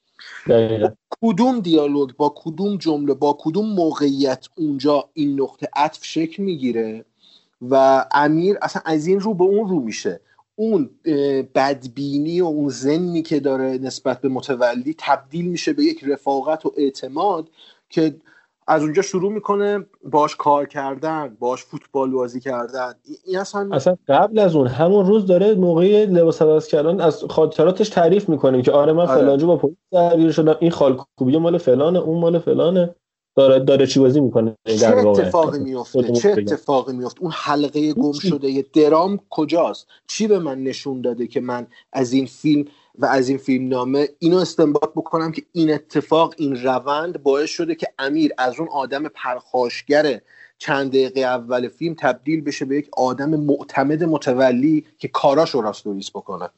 دقیقا. 0.47 0.89
کدوم 1.21 1.59
دیالوگ 1.59 2.09
با 2.17 2.33
کدوم 2.35 2.77
جمله 2.77 3.13
با 3.13 3.37
کدوم 3.39 3.73
موقعیت 3.73 4.47
اونجا 4.57 5.09
این 5.13 5.41
نقطه 5.41 5.69
عطف 5.75 6.05
شکل 6.05 6.43
می‌گیره؟ 6.43 7.05
و 7.69 8.05
امیر 8.11 8.57
اصلا 8.61 8.81
از 8.85 9.07
این 9.07 9.19
رو 9.19 9.33
به 9.33 9.43
اون 9.43 9.69
رو 9.69 9.79
میشه. 9.79 10.19
اون 10.55 10.89
بدبینی 11.55 12.41
و 12.41 12.45
اون 12.45 12.69
زنی 12.69 13.21
که 13.21 13.39
داره 13.39 13.77
نسبت 13.81 14.21
به 14.21 14.29
متولی 14.29 14.95
تبدیل 14.97 15.45
میشه 15.45 15.73
به 15.73 15.83
یک 15.83 16.03
رفاقت 16.03 16.65
و 16.65 16.73
اعتماد 16.77 17.49
که 17.89 18.15
از 18.67 18.81
اونجا 18.81 19.01
شروع 19.01 19.31
می‌کنه 19.31 19.85
باش 20.03 20.35
کار 20.35 20.65
کردن 20.65 21.37
باش 21.39 21.63
فوتبال 21.63 22.11
بازی 22.11 22.39
کردن. 22.39 22.93
این 23.25 23.37
اصلا 23.37 23.69
اصلا 23.71 23.97
قبل 24.07 24.39
از 24.39 24.55
اون 24.55 24.67
همون 24.67 25.05
روز 25.05 25.25
داره 25.25 25.55
موقع 25.55 26.05
لباس 26.05 26.41
عوض 26.41 26.67
کردن 26.67 27.01
از 27.01 27.23
خاطراتش 27.23 27.89
تعریف 27.89 28.29
می‌کنه 28.29 28.61
که 28.61 28.71
آره 28.71 28.93
من 28.93 29.05
آره. 29.05 29.21
فلانجا 29.21 29.47
با 29.47 29.57
پلیس 29.57 29.75
درگیر 29.91 30.31
شدم 30.31 30.55
این 30.59 30.71
خالکوبی 30.71 31.37
مال 31.37 31.57
فلانه 31.57 31.99
اون 31.99 32.19
مال 32.19 32.39
فلانه. 32.39 32.95
داره 33.35 33.59
داره 33.59 33.87
چی 33.87 33.99
بازی 33.99 34.21
می‌کنه 34.21 34.57
چه 34.65 34.87
اتفاقی 34.87 35.59
میفته 35.59 36.11
چه 36.11 36.29
اتفاقی 36.29 36.93
میفته 36.93 37.21
اون 37.21 37.31
حلقه 37.35 37.93
گم 37.93 38.11
شده 38.11 38.51
یه 38.51 38.65
درام 38.73 39.19
کجاست؟ 39.29 39.87
چی 40.07 40.27
به 40.27 40.39
من 40.39 40.63
نشون 40.63 41.01
داده 41.01 41.27
که 41.27 41.41
من 41.41 41.67
از 41.93 42.13
این 42.13 42.25
فیلم 42.25 42.65
و 42.99 43.05
از 43.05 43.29
این 43.29 43.37
فیلم 43.37 43.67
نامه 43.67 44.09
اینو 44.19 44.37
استنباط 44.37 44.89
بکنم 44.95 45.31
که 45.31 45.41
این 45.51 45.73
اتفاق 45.73 46.33
این 46.37 46.63
روند 46.63 47.23
باعث 47.23 47.49
شده 47.49 47.75
که 47.75 47.87
امیر 47.99 48.31
از 48.37 48.59
اون 48.59 48.69
آدم 48.71 49.07
پرخاشگر 49.07 50.21
چند 50.57 50.89
دقیقه 50.89 51.21
اول 51.21 51.67
فیلم 51.67 51.95
تبدیل 51.99 52.41
بشه 52.41 52.65
به 52.65 52.77
یک 52.77 52.89
آدم 52.97 53.29
معتمد 53.29 54.03
متولی 54.03 54.85
که 54.97 55.07
کاراشو 55.07 55.61
راست 55.61 55.87
و 55.87 55.93
ریس 55.93 56.09
بکنه. 56.09 56.49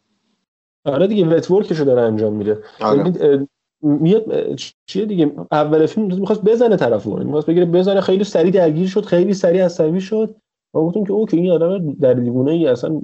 آره 0.85 1.07
دیگه 1.07 1.25
network 1.25 1.66
شو 1.66 1.83
داره 1.83 2.01
انجام 2.01 2.33
میده. 2.33 2.63
آره. 2.79 3.47
میاد 3.85 4.55
چیه 4.87 5.05
دیگه؟ 5.05 5.31
اول 5.51 5.85
فیلم 5.85 6.19
می‌خواست 6.19 6.43
بزنه 6.43 6.75
طرفو 6.75 7.17
می‌خواست 7.17 7.47
بگیره 7.47 7.65
بزنه 7.65 8.01
خیلی 8.01 8.23
سریع 8.23 8.51
درگیر 8.51 8.87
شد 8.87 9.05
خیلی 9.05 9.33
سریع 9.33 9.65
عصبی 9.65 10.01
شد. 10.01 10.35
و 10.73 10.79
گفتیم 10.79 11.05
که 11.05 11.13
اوکی 11.13 11.37
این 11.37 11.51
آدم 11.51 11.93
در 11.93 12.13
دیوونه 12.13 12.51
ای 12.51 12.67
اصلا 12.67 13.01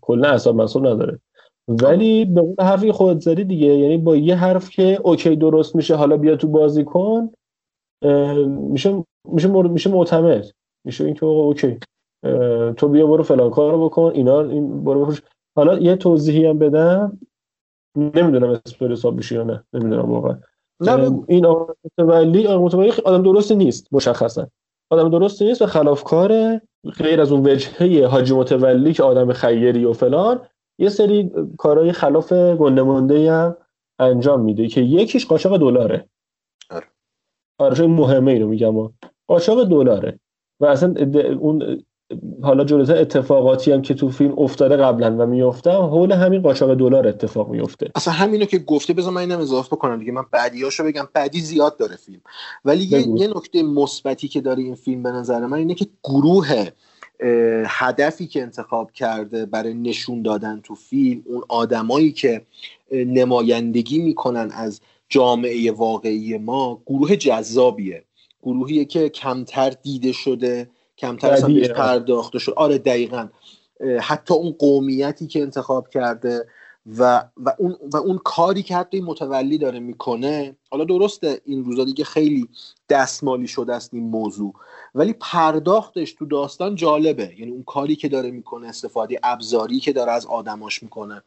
کلا 0.00 0.28
اعصاب 0.28 0.56
مصاب 0.56 0.86
نداره. 0.86 1.18
ولی 1.68 2.24
به 2.24 2.40
اون 2.40 2.56
حرفی 2.60 2.92
خودت 2.92 3.20
زدی 3.20 3.44
دیگه. 3.44 3.66
یعنی 3.66 3.98
با 3.98 4.16
یه 4.16 4.34
حرف 4.34 4.70
که 4.70 5.00
اوکی 5.04 5.36
درست 5.36 5.76
میشه 5.76 5.94
حالا 5.94 6.16
بیا 6.16 6.36
تو 6.36 6.48
بازی 6.48 6.84
کن 6.84 7.30
میشه 8.46 9.04
میشه 9.28 9.48
میشه 9.48 9.90
معتمد. 9.90 10.44
میشه 10.86 11.04
اینکه 11.04 11.26
اوکی 11.26 11.78
تو 12.76 12.88
بیا 12.88 13.06
برو 13.06 13.22
فلان 13.22 13.50
کارو 13.50 13.84
بکن 13.84 14.12
اینا 14.14 14.40
این 14.40 14.84
برو 14.84 15.00
بفروش. 15.00 15.22
حالا 15.56 15.78
یه 15.78 15.96
توضیحی 15.96 16.46
هم 16.46 16.58
بدم. 16.58 17.18
نمی‌دونم 17.96 18.60
spoil 18.66 18.92
حساب 18.92 19.16
بشه 19.16 19.34
یا 19.34 19.42
نه 19.42 19.64
نمی‌دونم 19.72 20.10
واقعا. 20.10 20.38
این 21.28 21.46
آقا 21.46 21.74
متولی 21.84 22.46
آقا 22.46 22.64
متولی 22.64 22.92
آدم 23.04 23.22
درستی 23.22 23.54
نیست 23.54 23.88
مشخصا. 23.92 24.48
آدم 24.90 25.10
درستی 25.10 25.44
نیست 25.44 25.62
و 25.62 25.66
خلافکاره 25.66 26.62
غیر 26.98 27.20
از 27.20 27.32
اون 27.32 27.50
وجهه 27.50 28.06
حاجی 28.06 28.34
متولی 28.34 28.92
که 28.92 29.02
آدم 29.02 29.32
خیری 29.32 29.84
و 29.84 29.92
فلان 29.92 30.40
یه 30.78 30.88
سری 30.88 31.30
کارهای 31.58 31.92
خلاف 31.92 32.32
گنده 32.32 33.32
هم 33.32 33.56
انجام 33.98 34.40
میده 34.40 34.68
که 34.68 34.80
یکیش 34.80 35.26
قاچاق 35.26 35.56
دلاره. 35.56 36.08
آره. 36.70 36.86
آره 37.58 37.86
مهمه 37.86 38.32
اینو 38.32 38.48
میگم. 38.48 38.92
قاچاق 39.26 39.64
دلاره. 39.64 40.20
و 40.60 40.66
اصلا 40.66 40.94
اون 41.40 41.84
حالا 42.42 42.64
جلوتر 42.64 42.96
اتفاقاتی 42.96 43.72
هم 43.72 43.82
که 43.82 43.94
تو 43.94 44.10
فیلم 44.10 44.38
افتاده 44.38 44.76
قبلا 44.76 45.16
و 45.16 45.26
میفته 45.26 45.70
حول 45.70 46.12
همین 46.12 46.42
قاچاق 46.42 46.74
دلار 46.74 47.06
اتفاق 47.06 47.48
میفته 47.48 47.90
اصلا 47.94 48.14
همینو 48.14 48.44
که 48.44 48.58
گفته 48.58 48.92
بذار 48.92 49.12
من 49.12 49.20
اینم 49.20 49.40
اضافه 49.40 49.76
بکنم 49.76 49.98
دیگه. 49.98 50.12
من 50.12 50.24
بعدیاشو 50.30 50.84
بگم. 50.84 51.08
بعدی 51.12 51.40
زیاد 51.40 51.76
داره 51.76 51.96
فیلم. 51.96 52.20
ولی 52.64 52.84
یه, 52.84 53.08
یه 53.08 53.26
نکته 53.26 53.62
مثبتی 53.62 54.28
که 54.28 54.40
داره 54.40 54.62
این 54.62 54.74
فیلم 54.74 55.02
به 55.02 55.10
نظر 55.10 55.46
من 55.46 55.58
اینه 55.58 55.74
که 55.74 55.86
گروه 56.04 56.68
هدفی 57.66 58.26
که 58.26 58.42
انتخاب 58.42 58.92
کرده 58.92 59.46
برای 59.46 59.74
نشون 59.74 60.22
دادن 60.22 60.60
تو 60.64 60.74
فیلم 60.74 61.22
اون 61.26 61.42
آدمایی 61.48 62.12
که 62.12 62.42
نمایندگی 62.92 63.98
می‌کنن 63.98 64.50
از 64.54 64.80
جامعه 65.08 65.72
واقعی 65.72 66.38
ما 66.38 66.82
گروه 66.86 67.16
جذابیه. 67.16 68.04
گروهیه 68.42 68.84
که 68.84 69.08
کمتر 69.08 69.70
دیده 69.70 70.12
شده 70.12 70.68
کمتر 71.02 71.30
اصلا 71.30 71.54
بهش 71.54 71.70
پرداخته 71.70 72.38
شد. 72.38 72.52
آره 72.56 72.78
دقیقا. 72.78 73.28
حتی 74.00 74.34
اون 74.34 74.52
قومیتی 74.58 75.26
که 75.26 75.42
انتخاب 75.42 75.88
کرده 75.88 76.46
و, 76.98 77.24
و, 77.36 77.54
اون, 77.58 77.76
و 77.92 77.96
اون 77.96 78.18
کاری 78.18 78.62
که 78.62 78.76
حتی 78.76 79.00
متولی 79.00 79.58
داره 79.58 79.80
می‌کنه 79.80 80.56
حالا 80.70 80.84
درسته 80.84 81.40
این 81.44 81.64
روزا 81.64 81.84
دیگه 81.84 82.04
خیلی 82.04 82.48
دستمالی 82.88 83.46
شده 83.46 83.74
است 83.74 83.94
این 83.94 84.10
موضوع 84.10 84.54
ولی 84.94 85.14
پرداختش 85.20 86.12
تو 86.12 86.26
داستان 86.26 86.74
جالبه. 86.74 87.34
یعنی 87.38 87.52
اون 87.52 87.62
کاری 87.62 87.96
که 87.96 88.08
داره 88.08 88.30
می‌کنه 88.30 88.68
استفاده 88.68 89.20
ابزاری 89.22 89.80
که 89.80 89.92
داره 89.92 90.12
از 90.12 90.26
آدماش 90.26 90.82
می‌کنه. 90.82 91.22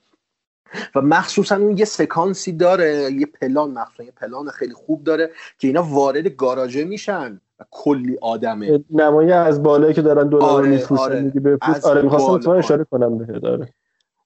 و 0.95 1.01
مخصوصا 1.01 1.55
اون 1.55 1.77
یه 1.77 1.85
سکانسی 1.85 2.51
داره 2.51 3.09
یه 3.19 3.25
پلان 3.25 3.71
مخصوصا 3.71 4.03
یه 4.03 4.11
پلان 4.11 4.49
خیلی 4.49 4.73
خوب 4.73 5.03
داره 5.03 5.31
که 5.59 5.67
اینا 5.67 5.83
وارد 5.83 6.27
گاراژه 6.27 6.83
میشن. 6.83 7.41
و 7.59 7.63
کلی 7.71 8.17
آدمه. 8.21 8.83
نمایه 8.89 9.35
از 9.35 9.63
بالایی 9.63 9.93
که 9.93 10.01
دارن 10.01 10.29
دلار 10.29 10.43
آره، 10.43 10.69
میفروشن 10.69 11.03
آره. 11.03 11.21
میگه 11.21 11.39
بفروش. 11.39 11.85
آره 11.85 12.01
می‌خواستم 12.01 12.51
اشاره 12.51 12.83
کنم 12.83 13.17
بهت 13.17 13.43
آره. 13.43 13.69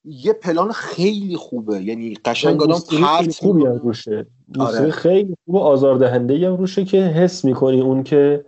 یه 0.06 0.34
پلان 0.34 0.72
خیلی 0.72 1.36
خوبه. 1.36 1.82
یعنی 1.82 2.18
قشنگ 2.26 2.64
آدم 2.64 2.72
موسیقی 2.72 3.04
خیلی 3.04 3.28
پرت 3.28 3.36
خوبی 3.40 3.66
هم. 3.66 3.78
روشه. 3.78 4.26
آره. 4.60 4.92
خیلی 4.92 5.36
خوب 5.46 5.56
و 5.56 5.60
آزاردهنده 5.60 6.48
هم 6.48 6.56
روشه 6.56 6.86
که 6.86 6.98
حس 6.98 7.46
می‌کنی 7.46 7.82
اون 7.82 8.04
که 8.04 8.46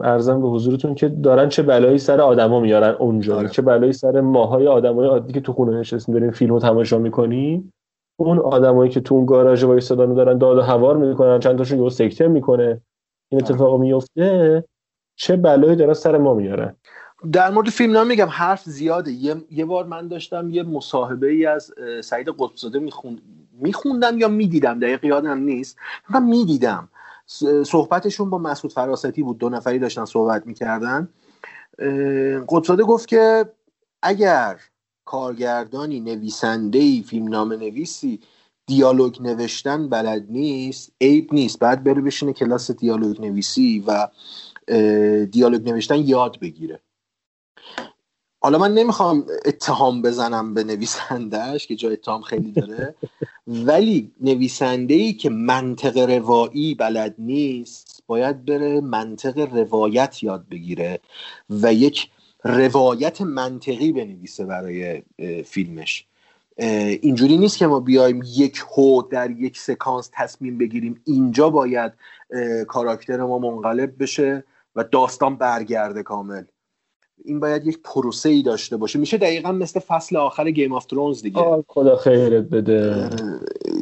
ارزم 0.00 0.42
به 0.42 0.48
حضورتون 0.48 0.94
که 0.94 1.08
دارن 1.08 1.48
چه 1.48 1.62
بلایی 1.62 1.98
سر 1.98 2.20
آدما 2.20 2.60
میارن 2.60 2.94
اونجا. 2.98 3.36
آره. 3.36 3.48
چه 3.48 3.62
بلایی 3.62 3.92
سر 3.92 4.20
ماهای 4.20 4.66
آدمای 4.66 5.06
عادی 5.06 5.32
که 5.32 5.40
تو 5.40 5.52
خونه 5.52 5.78
نشستیم 5.78 6.14
داریم 6.14 6.30
فیلمو 6.30 6.58
تماشا 6.58 6.98
می‌کنیم. 6.98 7.72
اون 8.16 8.38
آدمایی 8.38 8.90
که 8.90 9.00
تو 9.00 9.14
اون 9.14 9.26
گاراژ 9.26 9.64
وایسادن 9.64 10.14
دارن 10.14 10.38
داد 10.38 10.58
و 10.58 10.60
هوار 10.60 10.96
می‌کنن 10.96 11.38
چند 11.38 11.58
تاشون 11.58 11.78
یهو 11.78 11.90
سکته 11.90 12.28
می‌کنه. 12.28 12.80
این 13.32 13.42
اتفاق 13.42 13.80
میفته 13.80 14.64
چه 15.16 15.36
بلایی 15.36 15.76
دارن 15.76 15.94
سر 15.94 16.18
ما 16.18 16.34
میارن 16.34 16.76
در 17.32 17.50
مورد 17.50 17.68
فیلم 17.68 17.92
نام 17.92 18.06
میگم 18.06 18.28
حرف 18.30 18.62
زیاده. 18.64 19.12
یه, 19.12 19.34
یه 19.50 19.64
بار 19.64 19.86
من 19.86 20.08
داشتم 20.08 20.50
یه 20.50 20.62
مصاحبه 20.62 21.28
ای 21.28 21.46
از 21.46 21.74
سعید 22.04 22.28
قطبزاده 22.38 22.78
می‌خوند 22.78 23.22
میخوندم 23.52 24.18
یا 24.18 24.28
می‌دیدم 24.28 24.78
دقیق 24.78 25.04
یادم 25.04 25.38
نیست. 25.38 25.76
من 26.10 26.22
می‌دیدم. 26.22 26.88
صحبتشون 27.66 28.30
با 28.30 28.38
مسعود 28.38 28.72
فراستی 28.72 29.22
بود. 29.22 29.38
دو 29.38 29.48
نفری 29.48 29.78
داشتن 29.78 30.04
صحبت 30.04 30.46
می‌کردن. 30.46 31.08
قطبزاده 32.48 32.82
گفت 32.82 33.08
که 33.08 33.46
اگر 34.02 34.56
کارگردانی 35.04 36.00
نویسنده 36.00 37.02
فیلم 37.02 37.28
نام 37.28 37.52
نویسی 37.52 38.20
دیالوگ 38.66 39.22
نوشتن 39.22 39.88
بلد 39.88 40.26
نیست 40.28 40.92
عیب 41.00 41.34
نیست. 41.34 41.58
بعد 41.58 41.84
بره 41.84 42.00
بشینه 42.00 42.32
کلاس 42.32 42.70
دیالوگ 42.70 43.20
نویسی 43.20 43.84
و 43.86 44.08
دیالوگ 45.24 45.68
نوشتن 45.68 46.08
یاد 46.08 46.40
بگیره. 46.40 46.80
حالا 48.40 48.58
من 48.58 48.74
نمی‌خوام 48.74 49.26
اتهام 49.44 50.02
بزنم 50.02 50.54
به 50.54 50.64
نویسندهش 50.64 51.66
که 51.66 51.76
جا 51.76 51.90
اتهام 51.90 52.22
خیلی 52.22 52.52
داره 52.52 52.94
ولی 53.46 54.12
نویسنده 54.20 54.94
ای 54.94 55.12
که 55.12 55.30
منطق 55.30 55.98
روایی 55.98 56.74
بلد 56.74 57.14
نیست 57.18 58.02
باید 58.06 58.44
بره 58.44 58.80
منطق 58.80 59.38
روایت 59.38 60.22
یاد 60.22 60.48
بگیره 60.48 61.00
و 61.50 61.74
یک 61.74 62.10
روایت 62.44 63.20
منطقی 63.20 63.92
بنویسه 63.92 64.44
برای 64.44 65.02
فیلمش. 65.44 66.06
اینجوری 66.56 67.38
نیست 67.38 67.58
که 67.58 67.66
ما 67.66 67.80
بیایم 67.80 68.22
یک 68.36 68.64
هو 68.76 69.02
در 69.02 69.30
یک 69.30 69.58
سکانس 69.58 70.10
تصمیم 70.12 70.58
بگیریم. 70.58 71.00
اینجا 71.04 71.50
باید 71.50 71.92
کاراکتر 72.68 73.16
ما 73.16 73.38
منقلب 73.38 74.02
بشه 74.02 74.44
و 74.76 74.84
داستان 74.84 75.36
برگرده 75.36 76.02
کامل. 76.02 76.42
این 77.24 77.40
باید 77.40 77.66
یک 77.66 77.78
پروسه 77.84 78.28
ای 78.28 78.42
داشته 78.42 78.76
باشه. 78.76 78.98
میشه 78.98 79.16
دقیقا 79.16 79.52
مثل 79.52 79.80
فصل 79.80 80.16
آخر 80.16 80.50
Game 80.50 80.72
of 80.72 80.86
Thrones 80.86 81.22
دیگه. 81.22 81.40
آه 81.40 81.64
خدا 81.68 81.96
خیرت 81.96 82.44
بده. 82.44 83.10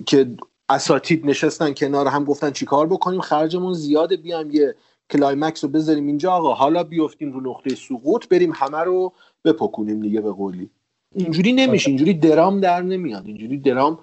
که 0.06 0.30
اساتید 0.68 1.26
نشستن 1.26 1.74
کنار 1.74 2.06
هم 2.06 2.24
گفتن 2.24 2.50
چیکار 2.50 2.86
بکنیم؟ 2.86 3.20
خرجمون 3.20 3.74
زیاده 3.74 4.16
بیام 4.16 4.50
یه 4.50 4.74
climax 5.10 5.64
رو 5.64 5.70
بذاریم 5.70 6.06
اینجا. 6.06 6.32
آقا 6.32 6.54
حالا 6.54 6.84
بیفتیم 6.84 7.32
رو 7.32 7.40
نقطه 7.40 7.74
سقوط 7.74 8.28
بریم 8.28 8.52
همه 8.54 8.78
رو 8.78 9.12
بپکونیم 9.44 10.00
دیگه 10.00 10.20
به 10.20 10.32
قولی. 10.32 10.70
اینجوری 11.14 11.52
نمیشه 11.52 11.88
اینجوری 11.88 12.14
درام 12.14 12.60
در 12.60 12.82
نمیاد. 12.82 13.26
اینجوری 13.26 13.58
درام 13.58 13.98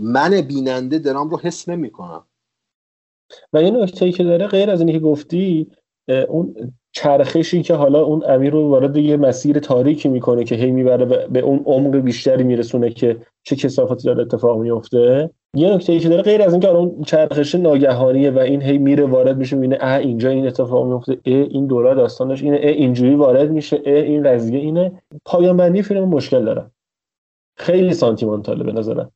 من 0.00 0.40
بیننده 0.40 0.98
درام 0.98 1.30
رو 1.30 1.38
حس 1.38 1.68
نمی‌کنم. 1.68 2.26
و 3.52 3.62
یه 3.62 3.70
نکته 3.70 4.12
که 4.12 4.24
داره 4.24 4.46
غیر 4.46 4.70
از 4.70 4.80
اینی 4.80 4.92
که 4.92 4.98
گفتی 4.98 5.70
اون 6.28 6.72
چرخشی 6.92 7.62
که 7.62 7.74
حالا 7.74 8.02
اون 8.02 8.22
امیر 8.28 8.52
رو 8.52 8.68
وارد 8.68 8.96
یه 8.96 9.16
مسیر 9.16 9.58
تاریکی 9.58 10.08
می‌کنه 10.08 10.44
که 10.44 10.54
هی 10.54 10.70
می‌بره 10.70 11.04
به 11.04 11.40
اون 11.40 11.62
عمق 11.66 11.96
بیشتری 11.96 12.44
میرسونه 12.44 12.90
که 12.90 13.16
چه 13.42 13.56
کسافتی 13.56 14.04
داره 14.04 14.22
اتفاق 14.22 14.60
میفته 14.60 15.30
یه 15.56 15.74
نکته 15.74 15.92
ای 15.92 15.98
که 15.98 16.08
داره 16.08 16.22
غیر 16.22 16.42
از 16.42 16.52
اینکه 16.52 16.68
اون 16.68 17.02
چرخش 17.06 17.54
ناگهانیه 17.54 18.30
و 18.30 18.38
این 18.38 18.62
هی 18.62 18.78
میره 18.78 19.06
وارد 19.06 19.36
میشه 19.36 19.56
می‌بینه 19.56 19.78
اه 19.80 19.98
اینجا 19.98 20.30
این 20.30 20.46
اتفاق 20.46 20.86
میفته 20.86 21.12
اه 21.12 21.34
این 21.34 21.66
دوره 21.66 21.94
داستانش 21.94 22.42
اینه 22.42 22.56
اه 22.62 22.70
اینجوری 22.70 23.14
وارد 23.14 23.50
میشه 23.50 23.82
اه 23.84 23.94
این 23.94 24.22
قضیه 24.22 24.60
اینه. 24.60 25.02
پایان 25.24 25.56
بندی 25.56 25.82
فیلم 25.82 26.08
مشکل 26.08 26.44
داره. 26.44 26.70
خیلی 27.56 27.92
سانتیمانتاله 27.92 28.64
به 28.64 28.72
نظرم. 28.72 29.12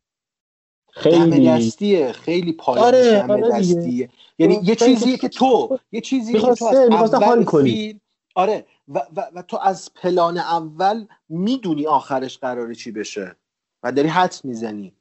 خیلی 0.96 1.48
دستیه 1.48 2.12
خیلی 2.12 2.52
پایان 2.52 2.84
آره، 2.84 3.26
آره 3.28 3.50
دستیه. 3.50 4.08
یعنی 4.38 4.60
یه 4.62 4.74
چیزیه 4.74 5.16
که 5.16 5.28
تو 5.28 5.78
یه 5.92 6.00
چیزیه 6.00 6.40
که 6.40 6.54
تو 6.54 6.66
از 6.66 7.14
اول 7.14 7.44
فیلم 7.44 8.00
آره 8.34 8.64
و, 8.88 8.98
و, 9.16 9.22
و 9.34 9.42
تو 9.42 9.58
از 9.62 9.90
پلان 9.94 10.38
اول 10.38 11.04
می‌دونی 11.28 11.86
آخرش 11.86 12.38
قراره 12.38 12.74
چی 12.74 12.90
بشه 12.90 13.36
و 13.82 13.92
داری 13.92 14.08
حد 14.08 14.40
می‌زنی. 14.44 14.92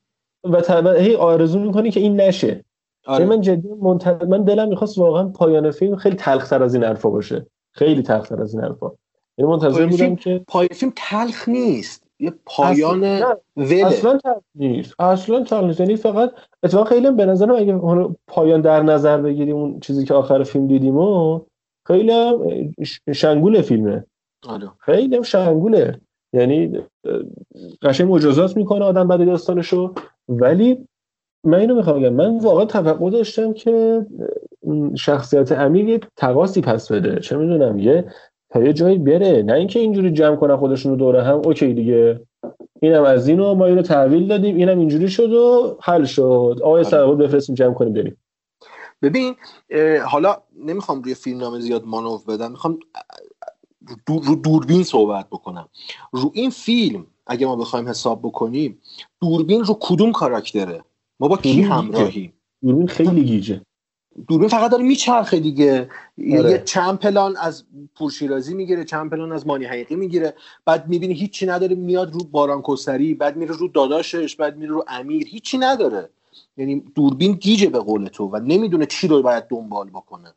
و 0.44 0.90
هی 0.90 1.16
آرزو 1.16 1.60
می‌کنی 1.60 1.92
که 1.92 2.00
این 2.00 2.22
نشه. 2.22 2.66
آره. 3.06 3.26
من 3.26 3.42
جدی 3.42 3.68
من 4.28 4.44
دلم 4.44 4.70
می‌خواست 4.70 4.98
واقعا 4.98 5.28
پایان 5.28 5.72
فیلم 5.72 5.96
خیلی 5.96 6.16
تلختر 6.16 6.64
از 6.64 6.76
این 6.76 6.84
حرفا 6.84 7.10
باشه. 7.10 7.46
خیلی 7.72 8.04
تلختر 8.04 8.42
از 8.42 8.54
این 8.54 8.64
حرفا. 8.64 8.92
یعنی 9.38 9.52
منتظر 9.52 9.86
بودم 9.86 10.16
که 10.16 10.44
پایان 10.48 10.70
فیلم 10.74 10.94
تلخ 10.96 11.50
نیست. 11.50 12.05
یه 12.20 12.34
پایان 12.46 13.04
اصلا, 13.04 13.38
اصلا 13.88 14.20
نیست. 14.56 15.02
اصلا 15.02 15.62
نیست. 15.62 15.80
یعنی 15.80 15.96
فقط 15.96 16.32
اتفاقا 16.64 16.84
خیلی 16.84 17.12
به 17.12 17.26
نظرم 17.26 17.56
اگه 17.56 17.80
پایان 18.28 18.62
در 18.62 18.84
نظر 18.84 19.22
بگیریم 19.22 19.56
اون 19.56 19.80
چیزی 19.80 20.06
که 20.06 20.14
آخر 20.14 20.44
فیلم 20.44 20.68
دیدیم 20.68 20.98
و 20.98 21.42
خیلی 21.88 22.12
شنگول 23.14 23.62
فیلمه. 23.62 24.06
آره. 24.48 24.72
خیلی 24.80 25.24
شنگوله. 25.24 26.02
یعنی 26.34 26.80
قشنگ 27.82 28.12
مجازات 28.12 28.58
می‌کنه 28.58 28.86
آدم 28.86 29.08
بعد 29.08 29.26
داستانشو. 29.26 29.94
ولی 30.30 30.88
من 31.44 31.60
اینو 31.60 31.76
می‌خوام 31.76 32.00
بگم. 32.00 32.14
من 32.14 32.38
واقعا 32.38 32.66
توقع 32.66 33.10
داشتم 33.10 33.54
که 33.54 34.06
شخصیت 34.98 35.52
امیر 35.52 35.90
یه 35.90 36.00
تقاسی 36.16 36.62
پس 36.62 36.92
بده. 36.92 37.20
چه 37.20 37.38
می‌دونم 37.38 37.80
یه 37.80 38.06
تا 38.56 38.64
یه 38.64 38.74
جایی 38.74 38.98
بره. 38.98 39.44
نه 39.44 39.54
اینکه 39.54 39.80
اینجوری 39.80 40.12
جمع 40.12 40.36
کنن 40.36 40.58
خودشون 40.58 40.92
رو 40.92 40.98
دوره 40.98 41.24
هم. 41.24 41.42
اوکی 41.46 41.74
دیگه. 41.74 42.20
اینم 42.82 43.04
از 43.04 43.28
اینو 43.28 43.56
ما 43.56 43.66
اینو 43.66 43.82
تحویل 43.82 44.28
دادیم. 44.28 44.56
اینم 44.56 44.80
اینجوری 44.80 45.10
شد 45.10 45.34
و 45.34 45.78
حل 45.82 46.04
شد. 46.04 46.60
آقای 46.64 46.84
سربود 46.84 47.18
بفرستیم 47.18 47.56
جمع 47.56 47.74
کنیم 47.74 47.94
بریم. 47.94 48.18
ببین 49.02 49.36
حالا 50.06 50.38
نمی‌خوام 50.66 51.02
روی 51.02 51.14
فیلم 51.14 51.38
نامه 51.38 51.60
زیاد 51.60 51.86
مانو 51.86 52.18
بدم. 52.28 52.52
می‌خوام 52.52 52.80
رو 54.08 54.36
دوربین 54.36 54.84
صحبت 54.84 55.28
بکنم. 55.28 55.70
رو 56.12 56.32
این 56.34 56.50
فیلم 56.50 57.06
اگه 57.28 57.46
ما 57.46 57.56
بخوایم 57.56 57.88
حساب 57.88 58.20
بکنیم 58.24 58.82
دوربین 59.22 59.64
رو 59.64 59.78
کدوم 59.82 60.12
کاراکتره؟ 60.12 60.84
ما 61.20 61.28
با 61.28 61.38
کی 61.38 61.62
همراهیم؟ 61.62 62.34
دوربین 62.64 62.88
خیلی 62.88 63.24
گیجه. 63.24 63.62
دوربین 64.28 64.48
فقط 64.48 64.72
داره 64.72 64.84
میچرخه 64.84 65.40
دیگه. 65.40 65.90
آره. 66.38 66.52
یه 66.52 66.62
چند 66.66 67.00
پلان 67.00 67.38
از 67.38 67.64
پورشیرازی 67.96 68.54
می‌گیره 68.54 68.84
چند 68.84 69.10
پلان 69.10 69.32
از 69.32 69.48
مانی 69.48 69.66
حقیقی 69.66 69.96
می‌گیره. 69.96 70.34
بعد 70.66 70.88
می‌بینی 70.88 71.14
هیچی 71.14 71.46
نداره 71.46 71.76
میاد 71.76 72.14
رو 72.14 72.20
باران 72.32 72.62
کسری 72.62 73.14
بعد 73.14 73.36
میره 73.36 73.56
رو 73.56 73.68
داداشش 73.68 74.36
بعد 74.36 74.58
میره 74.58 74.72
رو 74.72 74.86
امیر. 74.88 75.28
هیچی 75.28 75.58
نداره. 75.58 76.10
یعنی 76.58 76.84
دوربین 76.96 77.32
گیجه 77.32 77.70
به 77.70 77.80
قول 77.80 78.08
تو 78.08 78.30
و 78.34 78.40
نمی‌دونه 78.40 78.86
چی 78.86 79.08
رو 79.08 79.22
باید 79.22 79.44
دنبال 79.50 79.90
بکنه. 79.90 80.34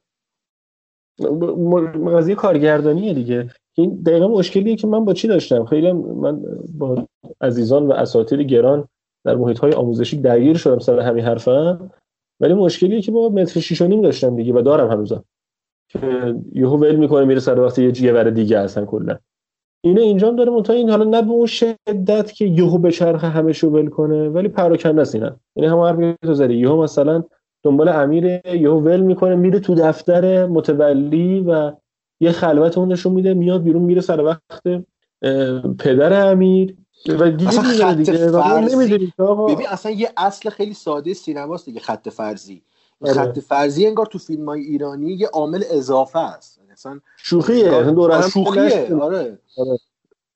قضیه 2.16 2.34
کارگردانیه 2.34 3.14
دیگه. 3.14 3.50
این 3.74 4.02
دقیقا 4.06 4.28
مشکلیه 4.28 4.76
که 4.76 4.86
من 4.86 5.04
با 5.04 5.14
چی 5.14 5.28
داشتم؟ 5.28 5.64
خیلی 5.64 5.92
من 5.92 6.42
با 6.78 7.06
عزیزان 7.40 7.86
و 7.86 7.92
اساتید 7.92 8.40
گران 8.40 8.88
در 9.24 9.34
محیط 9.34 9.58
های 9.58 9.72
آموزشی 9.72 10.16
درگیر 10.16 10.56
شدم 10.56 10.78
سر 10.78 11.00
همین 11.00 11.24
حرفم. 11.24 11.90
ولی 12.40 12.54
مشکلیه 12.54 13.00
که 13.02 13.12
با 13.12 13.28
متر 13.28 13.60
شیش 13.60 13.82
نیم 13.82 14.02
داشتم 14.02 14.36
دیگه 14.36 14.52
و 14.52 14.62
دارم 14.62 14.90
هنوزم. 14.90 15.24
که 15.88 16.34
یهو 16.52 16.76
ول 16.76 16.96
می‌کنه 16.96 17.24
میره 17.24 17.40
سر 17.40 17.60
وقت 17.60 17.78
یه 17.78 17.92
جیور 17.92 18.30
دیگه 18.30 18.58
اصلا 18.58 18.84
کلا. 18.84 19.18
اینه 19.84 20.00
اینجام 20.00 20.36
داره 20.36 20.50
منتها 20.50 20.76
این 20.76 20.90
حالا 20.90 21.04
نه 21.04 21.22
به 21.22 21.30
اون 21.30 21.46
شدت 21.46 22.32
که 22.32 22.44
یهو 22.44 22.78
به 22.78 22.90
چرخ 22.90 23.24
همه 23.24 23.52
شو 23.52 23.68
ول 23.68 23.88
کنه 23.88 24.28
ولی 24.28 24.48
پراکنده 24.48 25.02
است 25.02 25.14
اینا. 25.14 25.36
یعنی 25.56 25.68
هم 25.68 25.78
حرفی 25.78 26.14
تو 26.22 26.34
زدی. 26.34 26.54
یهو 26.54 26.82
مثلا 26.82 27.24
دنبال 27.62 27.88
امیر 27.88 28.46
یهو 28.46 28.80
ول 28.80 29.00
می‌کنه 29.00 29.36
میره 29.36 29.60
تو 29.60 29.74
دفتر 29.74 30.46
متولی 30.46 31.40
و 31.40 31.72
یه 32.20 32.32
خلوت 32.32 32.78
اون 32.78 32.92
نشون 32.92 33.12
میده 33.12 33.34
میاد 33.34 33.62
بیرون 33.62 33.82
میره 33.82 34.00
سر 34.00 34.20
وقت 34.20 34.84
پدر 35.78 36.30
امیر. 36.30 36.76
و 37.06 37.30
دیگه 37.30 37.94
دیگه 37.94 38.12
ببین 39.48 39.66
اصلا 39.68 39.92
یه 39.92 40.12
اصل 40.16 40.50
خیلی 40.50 40.74
ساده 40.74 41.14
سینماست 41.14 41.64
دیگه 41.64 41.80
خط 41.80 42.08
فرضی. 42.08 42.62
آره. 43.00 43.12
خط 43.12 43.38
فرضی 43.38 43.86
انگار 43.86 44.06
تو 44.06 44.18
فیلم 44.18 44.48
های 44.48 44.60
ایرانی 44.60 45.12
یه 45.12 45.28
عامل 45.28 45.64
اضافه 45.70 46.18
است. 46.18 46.60
اصلا 46.72 47.00
شوخیه. 47.16 47.82
دوره 47.82 48.14
هم 48.16 48.28
شوخیه. 48.28 48.94
آره. 48.94 49.38
آره. 49.56 49.78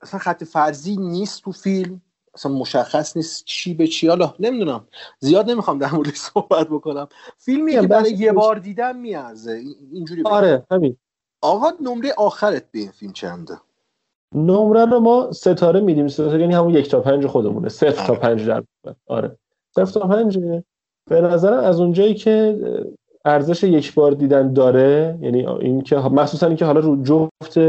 اصلا 0.01 0.19
خط 0.19 0.43
فرضی 0.43 0.97
نیست 0.97 1.41
تو 1.41 1.51
فیلم. 1.51 2.01
اصلا 2.35 2.51
مشخص 2.51 3.17
نیست 3.17 3.45
چی 3.45 3.73
به 3.73 3.87
چی. 3.87 4.07
حالا 4.07 4.33
نمی‌دونم. 4.39 4.87
زیاد 5.19 5.51
نمی‌خوام 5.51 5.79
در 5.79 5.91
مورد 5.91 6.15
صحبت 6.15 6.67
بکنم. 6.67 7.07
فیلمی 7.37 7.71
که 7.71 7.81
برای 7.81 8.11
یه 8.11 8.31
بار 8.31 8.59
دیدم 8.59 8.95
میارزه. 8.95 9.63
اینجوری 9.91 10.23
آره 10.25 10.65
همین. 10.71 10.97
آقا 11.41 11.71
نمره 11.81 12.13
آخرت 12.17 12.71
به 12.71 12.79
این 12.79 12.91
فیلم 12.91 13.13
چنده؟ 13.13 13.57
نمره 14.35 14.85
رو 14.85 14.99
ما 14.99 15.31
ستاره 15.31 15.79
میدیم. 15.79 16.07
ستاره 16.07 16.41
یعنی 16.41 16.53
همون 16.53 16.73
یک 16.73 16.89
تا 16.89 16.99
پنج 16.99 17.27
خودمونه. 17.27 17.69
صفر 17.69 18.07
تا 18.07 18.13
آره. 18.13 18.19
پنج 18.19 18.47
در 18.47 18.63
آره. 19.07 19.37
صفر 19.75 19.99
تا 19.99 20.07
پنج 20.07 20.39
به 21.09 21.21
نظرم 21.21 21.63
از 21.63 21.79
اونجایی 21.79 22.13
که 22.13 22.57
ارزش 23.25 23.63
یک 23.63 23.93
بار 23.93 24.11
دیدن 24.11 24.53
داره 24.53 25.17
یعنی 25.21 25.47
این 25.47 25.81
که 25.81 25.95
مخصوصا 25.95 26.47
اینکه 26.47 26.65
حالا 26.65 26.79
رو 26.79 27.03
جفت 27.03 27.59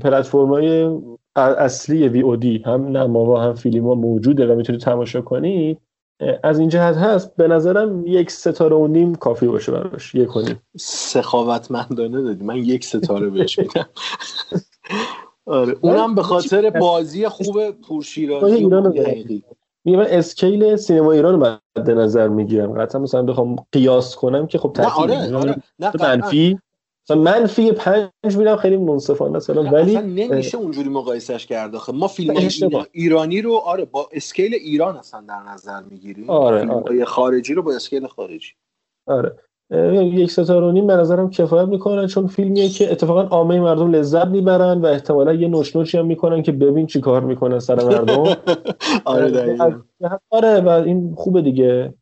پلتفرم‌های 0.00 0.90
اصلی 1.36 2.08
وی 2.08 2.20
او 2.20 2.36
دی 2.36 2.62
هم 2.66 2.96
نماوا 2.96 3.42
هم 3.42 3.54
فیلم 3.54 3.84
موجوده 3.84 4.52
و 4.52 4.56
می‌تونید 4.56 4.80
تماشا 4.80 5.20
کنید 5.20 5.78
از 6.42 6.58
این 6.58 6.68
جهت 6.68 6.96
هست. 6.96 7.36
به 7.36 7.48
نظرم 7.48 8.06
یک 8.06 8.30
ستاره 8.30 8.76
و 8.76 8.86
نیم 8.86 9.14
کافی 9.14 9.46
باشه 9.46 9.72
براش. 9.72 10.14
یک 10.14 10.36
و 10.36 10.40
نیم. 10.40 10.60
سخاوتمندانه 10.78 12.22
دادی. 12.22 12.44
من 12.44 12.56
یک 12.56 12.84
ستاره 12.84 13.30
بهش 13.30 13.58
میدم. 13.58 13.86
آره. 15.46 15.76
اونم 15.80 16.14
به 16.14 16.22
خاطر 16.22 16.70
بازی 16.70 17.28
خوب 17.28 17.70
پورشیرازی 17.70 18.64
میگه 19.84 19.98
من 19.98 20.06
scale 20.06 20.76
سینما 20.76 21.12
ایران 21.12 21.40
رو 21.40 21.58
مد 21.76 21.90
نظر 21.90 22.28
می‌گیرم. 22.28 22.82
قطعا 22.82 23.00
مثلا 23.00 23.22
بخوام 23.22 23.56
قیاس 23.72 24.16
کنم 24.16 24.46
که 24.46 24.58
خب 24.58 24.76
نه 24.78 24.92
آره, 24.92 25.62
منفی؟ 26.00 26.58
مثلا 27.04 27.22
منفی 27.22 27.72
پنج 27.72 28.10
میدم 28.24 28.56
خیلی 28.56 28.76
منصفانه 28.76 29.36
مثلا 29.36 29.62
ولی 29.62 29.96
نمیشه 29.98 30.58
اونجوری 30.58 30.88
مقایسش 30.88 31.46
کرد 31.46 31.74
آخه. 31.74 31.92
ما 31.92 32.08
فیلم 32.08 32.34
ایرانی 32.92 33.42
رو 33.42 33.54
آره 33.54 33.84
با 33.84 34.08
scale 34.12 34.54
ایران 34.54 34.96
اصلا 34.96 35.20
در 35.20 35.42
نظر 35.52 35.82
می‌گیریم. 35.82 36.30
آره, 36.30 36.70
آره. 36.70 37.04
خارجی 37.04 37.54
رو 37.54 37.62
با 37.62 37.74
scale 37.74 38.06
خارجی. 38.06 38.52
آره. 39.06 39.38
یک 39.70 40.30
ستاره 40.30 40.66
و 40.66 40.70
نیم 40.70 40.86
به 40.86 40.96
نظرم 40.96 41.30
کفایت 41.30 41.68
می‌کنن 41.68 42.06
چون 42.06 42.26
فیلمیه 42.26 42.68
که 42.68 42.92
اتفاقا 42.92 43.22
عامه 43.22 43.60
مردم 43.60 43.90
لذت 43.90 44.26
می‌برن 44.26 44.80
و 44.80 44.86
احتمالا 44.86 45.34
یه 45.34 45.48
نوش 45.48 45.94
هم 45.94 46.06
می‌کنن 46.06 46.42
که 46.42 46.52
ببین 46.52 46.86
چی 46.86 47.00
کار 47.00 47.20
می‌کنن 47.20 47.58
سر 47.58 47.84
مردم. 47.84 48.24
آره 49.04 49.56
آره 50.30 50.60
و 50.60 50.68
این 50.68 51.14
خوبه 51.16 51.42
دیگه. 51.42 51.94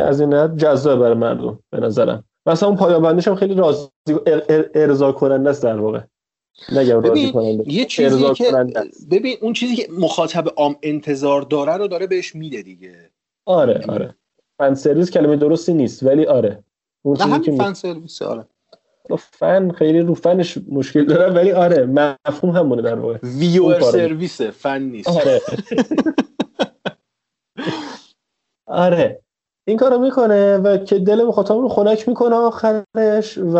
از 0.00 0.20
این 0.20 0.34
نظر 0.34 0.56
جذاب 0.56 1.00
برای 1.00 1.14
مردم 1.14 1.58
به 1.70 1.80
نظرم. 1.80 2.24
مثلا 2.46 2.68
اون 2.68 2.78
پایان 2.78 3.02
بندش 3.02 3.28
هم 3.28 3.34
خیلی 3.34 3.54
راضی 3.54 3.88
ارضا 4.74 5.12
کننده 5.12 5.50
است 5.50 5.62
در 5.62 5.80
واقع. 5.80 6.00
نگم 6.72 7.00
راضی 7.00 7.32
کننده 7.32 7.72
یه 7.72 7.84
چیزی 7.84 8.34
که 8.34 8.44
ببین 9.10 9.36
اون 9.42 9.52
چیزی 9.52 9.76
که 9.76 9.88
مخاطب 9.98 10.44
عام 10.56 10.76
انتظار 10.82 11.42
داره 11.42 11.76
رو 11.76 11.88
داره 11.88 12.06
بهش 12.06 12.34
میده 12.34 12.62
دیگه. 12.62 13.10
آره 13.46 13.84
آره. 13.88 14.14
فن 14.58 14.74
سرویس 14.74 15.10
کلمه 15.10 15.36
درستی 15.36 15.74
نیست 15.74 16.02
ولی 16.02 16.26
آره. 16.26 16.64
اون 17.02 17.16
چیزی 17.16 17.40
که 17.40 17.52
فن 17.52 17.74
سرویس 17.74 18.22
آره. 18.22 18.46
فن 19.18 19.70
خیلی 19.70 20.00
رو 20.00 20.14
فنش 20.14 20.58
مشکل 20.68 21.04
داره 21.04 21.34
ولی 21.34 21.52
آره 21.52 21.86
مفهوم 21.86 22.56
همونه 22.56 22.82
در 22.82 22.98
واقع. 22.98 23.18
ویور 23.22 23.80
سرویس 23.80 24.40
فن 24.42 24.82
نیست. 24.82 25.08
آره. 25.08 25.40
آره. 28.66 29.20
این 29.66 29.76
کارو 29.76 29.98
می‌کنه 29.98 30.56
و 30.56 30.76
که 30.76 30.98
دل 30.98 31.24
مخاطب 31.24 31.54
رو 31.54 31.68
خنک 31.68 32.08
می‌کنه 32.08 32.34
آخرش 32.34 33.38
و 33.38 33.58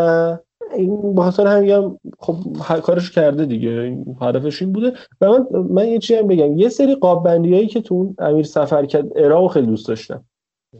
این 0.74 1.14
به 1.14 1.22
خاطر 1.22 1.46
هم 1.46 1.98
خب 2.18 2.36
کارش 2.82 3.10
کرده 3.10 3.44
دیگه. 3.46 3.98
هدفش 4.20 4.62
این 4.62 4.72
بوده. 4.72 4.92
و 5.20 5.28
من 5.28 5.46
من 5.70 5.88
یه 5.88 5.98
چیزی 5.98 6.18
هم 6.18 6.26
بگم. 6.26 6.58
یه 6.58 6.68
سری 6.68 6.94
قاب 6.94 7.24
بندی 7.24 7.54
هایی 7.54 7.66
که 7.66 7.80
تو 7.80 8.14
امیر 8.18 8.44
سفر 8.44 8.86
کرد 8.86 9.18
عراق 9.18 9.52
خیلی 9.52 9.66
دوست 9.66 9.88
داشتم. 9.88 10.24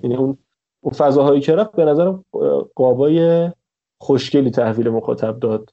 یعنی 0.02 0.16
اون 0.16 0.38
اون 0.80 0.94
فضاهایی 0.94 1.40
که 1.40 1.54
رفت 1.54 1.72
به 1.72 1.84
نظرم 1.84 2.24
قابای 2.74 3.50
خوشگلی 3.98 4.50
تحویل 4.50 4.88
مخاطب 4.88 5.38
داد. 5.40 5.70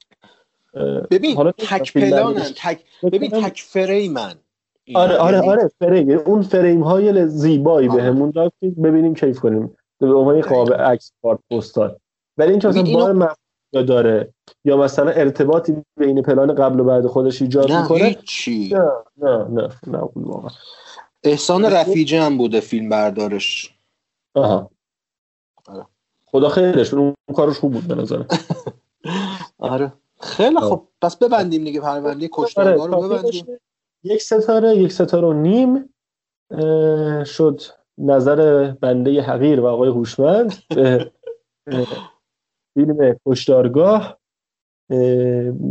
ببین 1.10 1.36
حالا 1.36 1.52
تک 1.52 1.92
پلانن. 1.92 2.34
برداری- 2.34 2.54
تک 2.56 2.84
ببین 3.12 3.30
تک 3.30 3.60
فریمن. 3.66 4.34
آره 4.94 5.16
آره 5.16 5.36
یعنی 5.36 5.48
آره 5.48 5.70
فریم. 5.78 6.10
اون 6.10 6.42
فریم 6.42 6.82
های 6.82 7.26
زیبایی. 7.28 7.88
بهمون 7.88 8.30
داد 8.30 8.52
که 8.60 8.68
ببینیم 8.68 9.14
کیف 9.14 9.40
کنیم. 9.40 9.76
به 9.98 10.14
عنوان 10.14 10.40
قاب 10.40 10.72
عکس 10.74 11.12
کارت 11.22 11.38
پستال. 11.50 11.96
ولی 12.38 12.50
اینکه 12.50 12.68
مثلا 12.68 12.82
ببین 12.82 12.94
بار 12.98 13.12
مفهوم 13.12 13.86
داره 13.86 14.32
یا 14.64 14.76
مثلا 14.76 15.10
ارتباطی 15.10 15.76
بین 15.96 16.22
پلان 16.22 16.54
قبل 16.54 16.80
و 16.80 16.84
بعد 16.84 17.06
خودش 17.06 17.42
ایجاد 17.42 17.72
نه 17.72 17.82
می‌کنه 17.82 18.04
هیچی. 18.04 18.68
نه 18.74 18.90
نه 19.16 19.44
نه 19.50 19.68
نه 19.86 20.08
واقعا. 20.16 20.50
احسان 21.24 21.64
رفیجی 21.64 22.16
هم 22.16 22.38
بوده 22.38 22.60
فیلم 22.60 22.88
بردارش 22.88 23.71
آها. 24.34 24.70
آره. 25.66 25.86
خدا 26.26 26.48
خیرش 26.48 26.94
اون 26.94 27.14
کارش 27.34 27.58
خوب 27.58 27.72
بود 27.72 27.88
به 27.88 27.94
نظرم. 27.94 28.26
آره. 29.58 29.92
خیلی. 30.20 30.60
خب. 30.60 30.88
پس 31.02 31.16
ببندیم 31.16 31.64
دیگه 31.64 31.80
پرونده 31.80 32.08
آره 32.08 32.28
کشتارگاه 32.32 32.86
رو 32.86 33.08
ببندیم. 33.08 33.46
یک 34.04 34.22
ستاره 34.22 34.76
یک 34.76 34.92
ستاره 34.92 35.28
و 35.28 35.32
نیم 35.32 35.94
شد 37.24 37.60
نظر 37.98 38.70
بنده 38.70 39.22
حقیر 39.22 39.60
و 39.60 39.66
آقای 39.66 39.88
هوشمند 39.88 40.54
فیلم 42.74 43.16
کشتارگاه. 43.26 44.18
اه، 44.90 44.98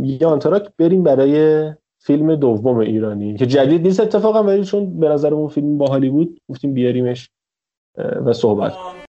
یه 0.02 0.26
آنتراک 0.26 0.72
بریم 0.78 1.02
برای 1.02 1.72
فیلم 1.98 2.34
دوم 2.34 2.78
ایرانی 2.78 3.36
که 3.36 3.46
جدید 3.46 3.82
نیست 3.82 4.00
اتفاقا 4.00 4.42
ولی 4.42 4.64
چون 4.64 5.00
به 5.00 5.08
نظر 5.08 5.34
اون 5.34 5.48
فیلم 5.48 5.78
باحالی 5.78 6.10
بود 6.10 6.40
گفتیم 6.48 6.74
بیاریمش. 6.74 7.30
و 8.26 8.32
صحبت 8.32 8.76
کنیم. 8.76 8.96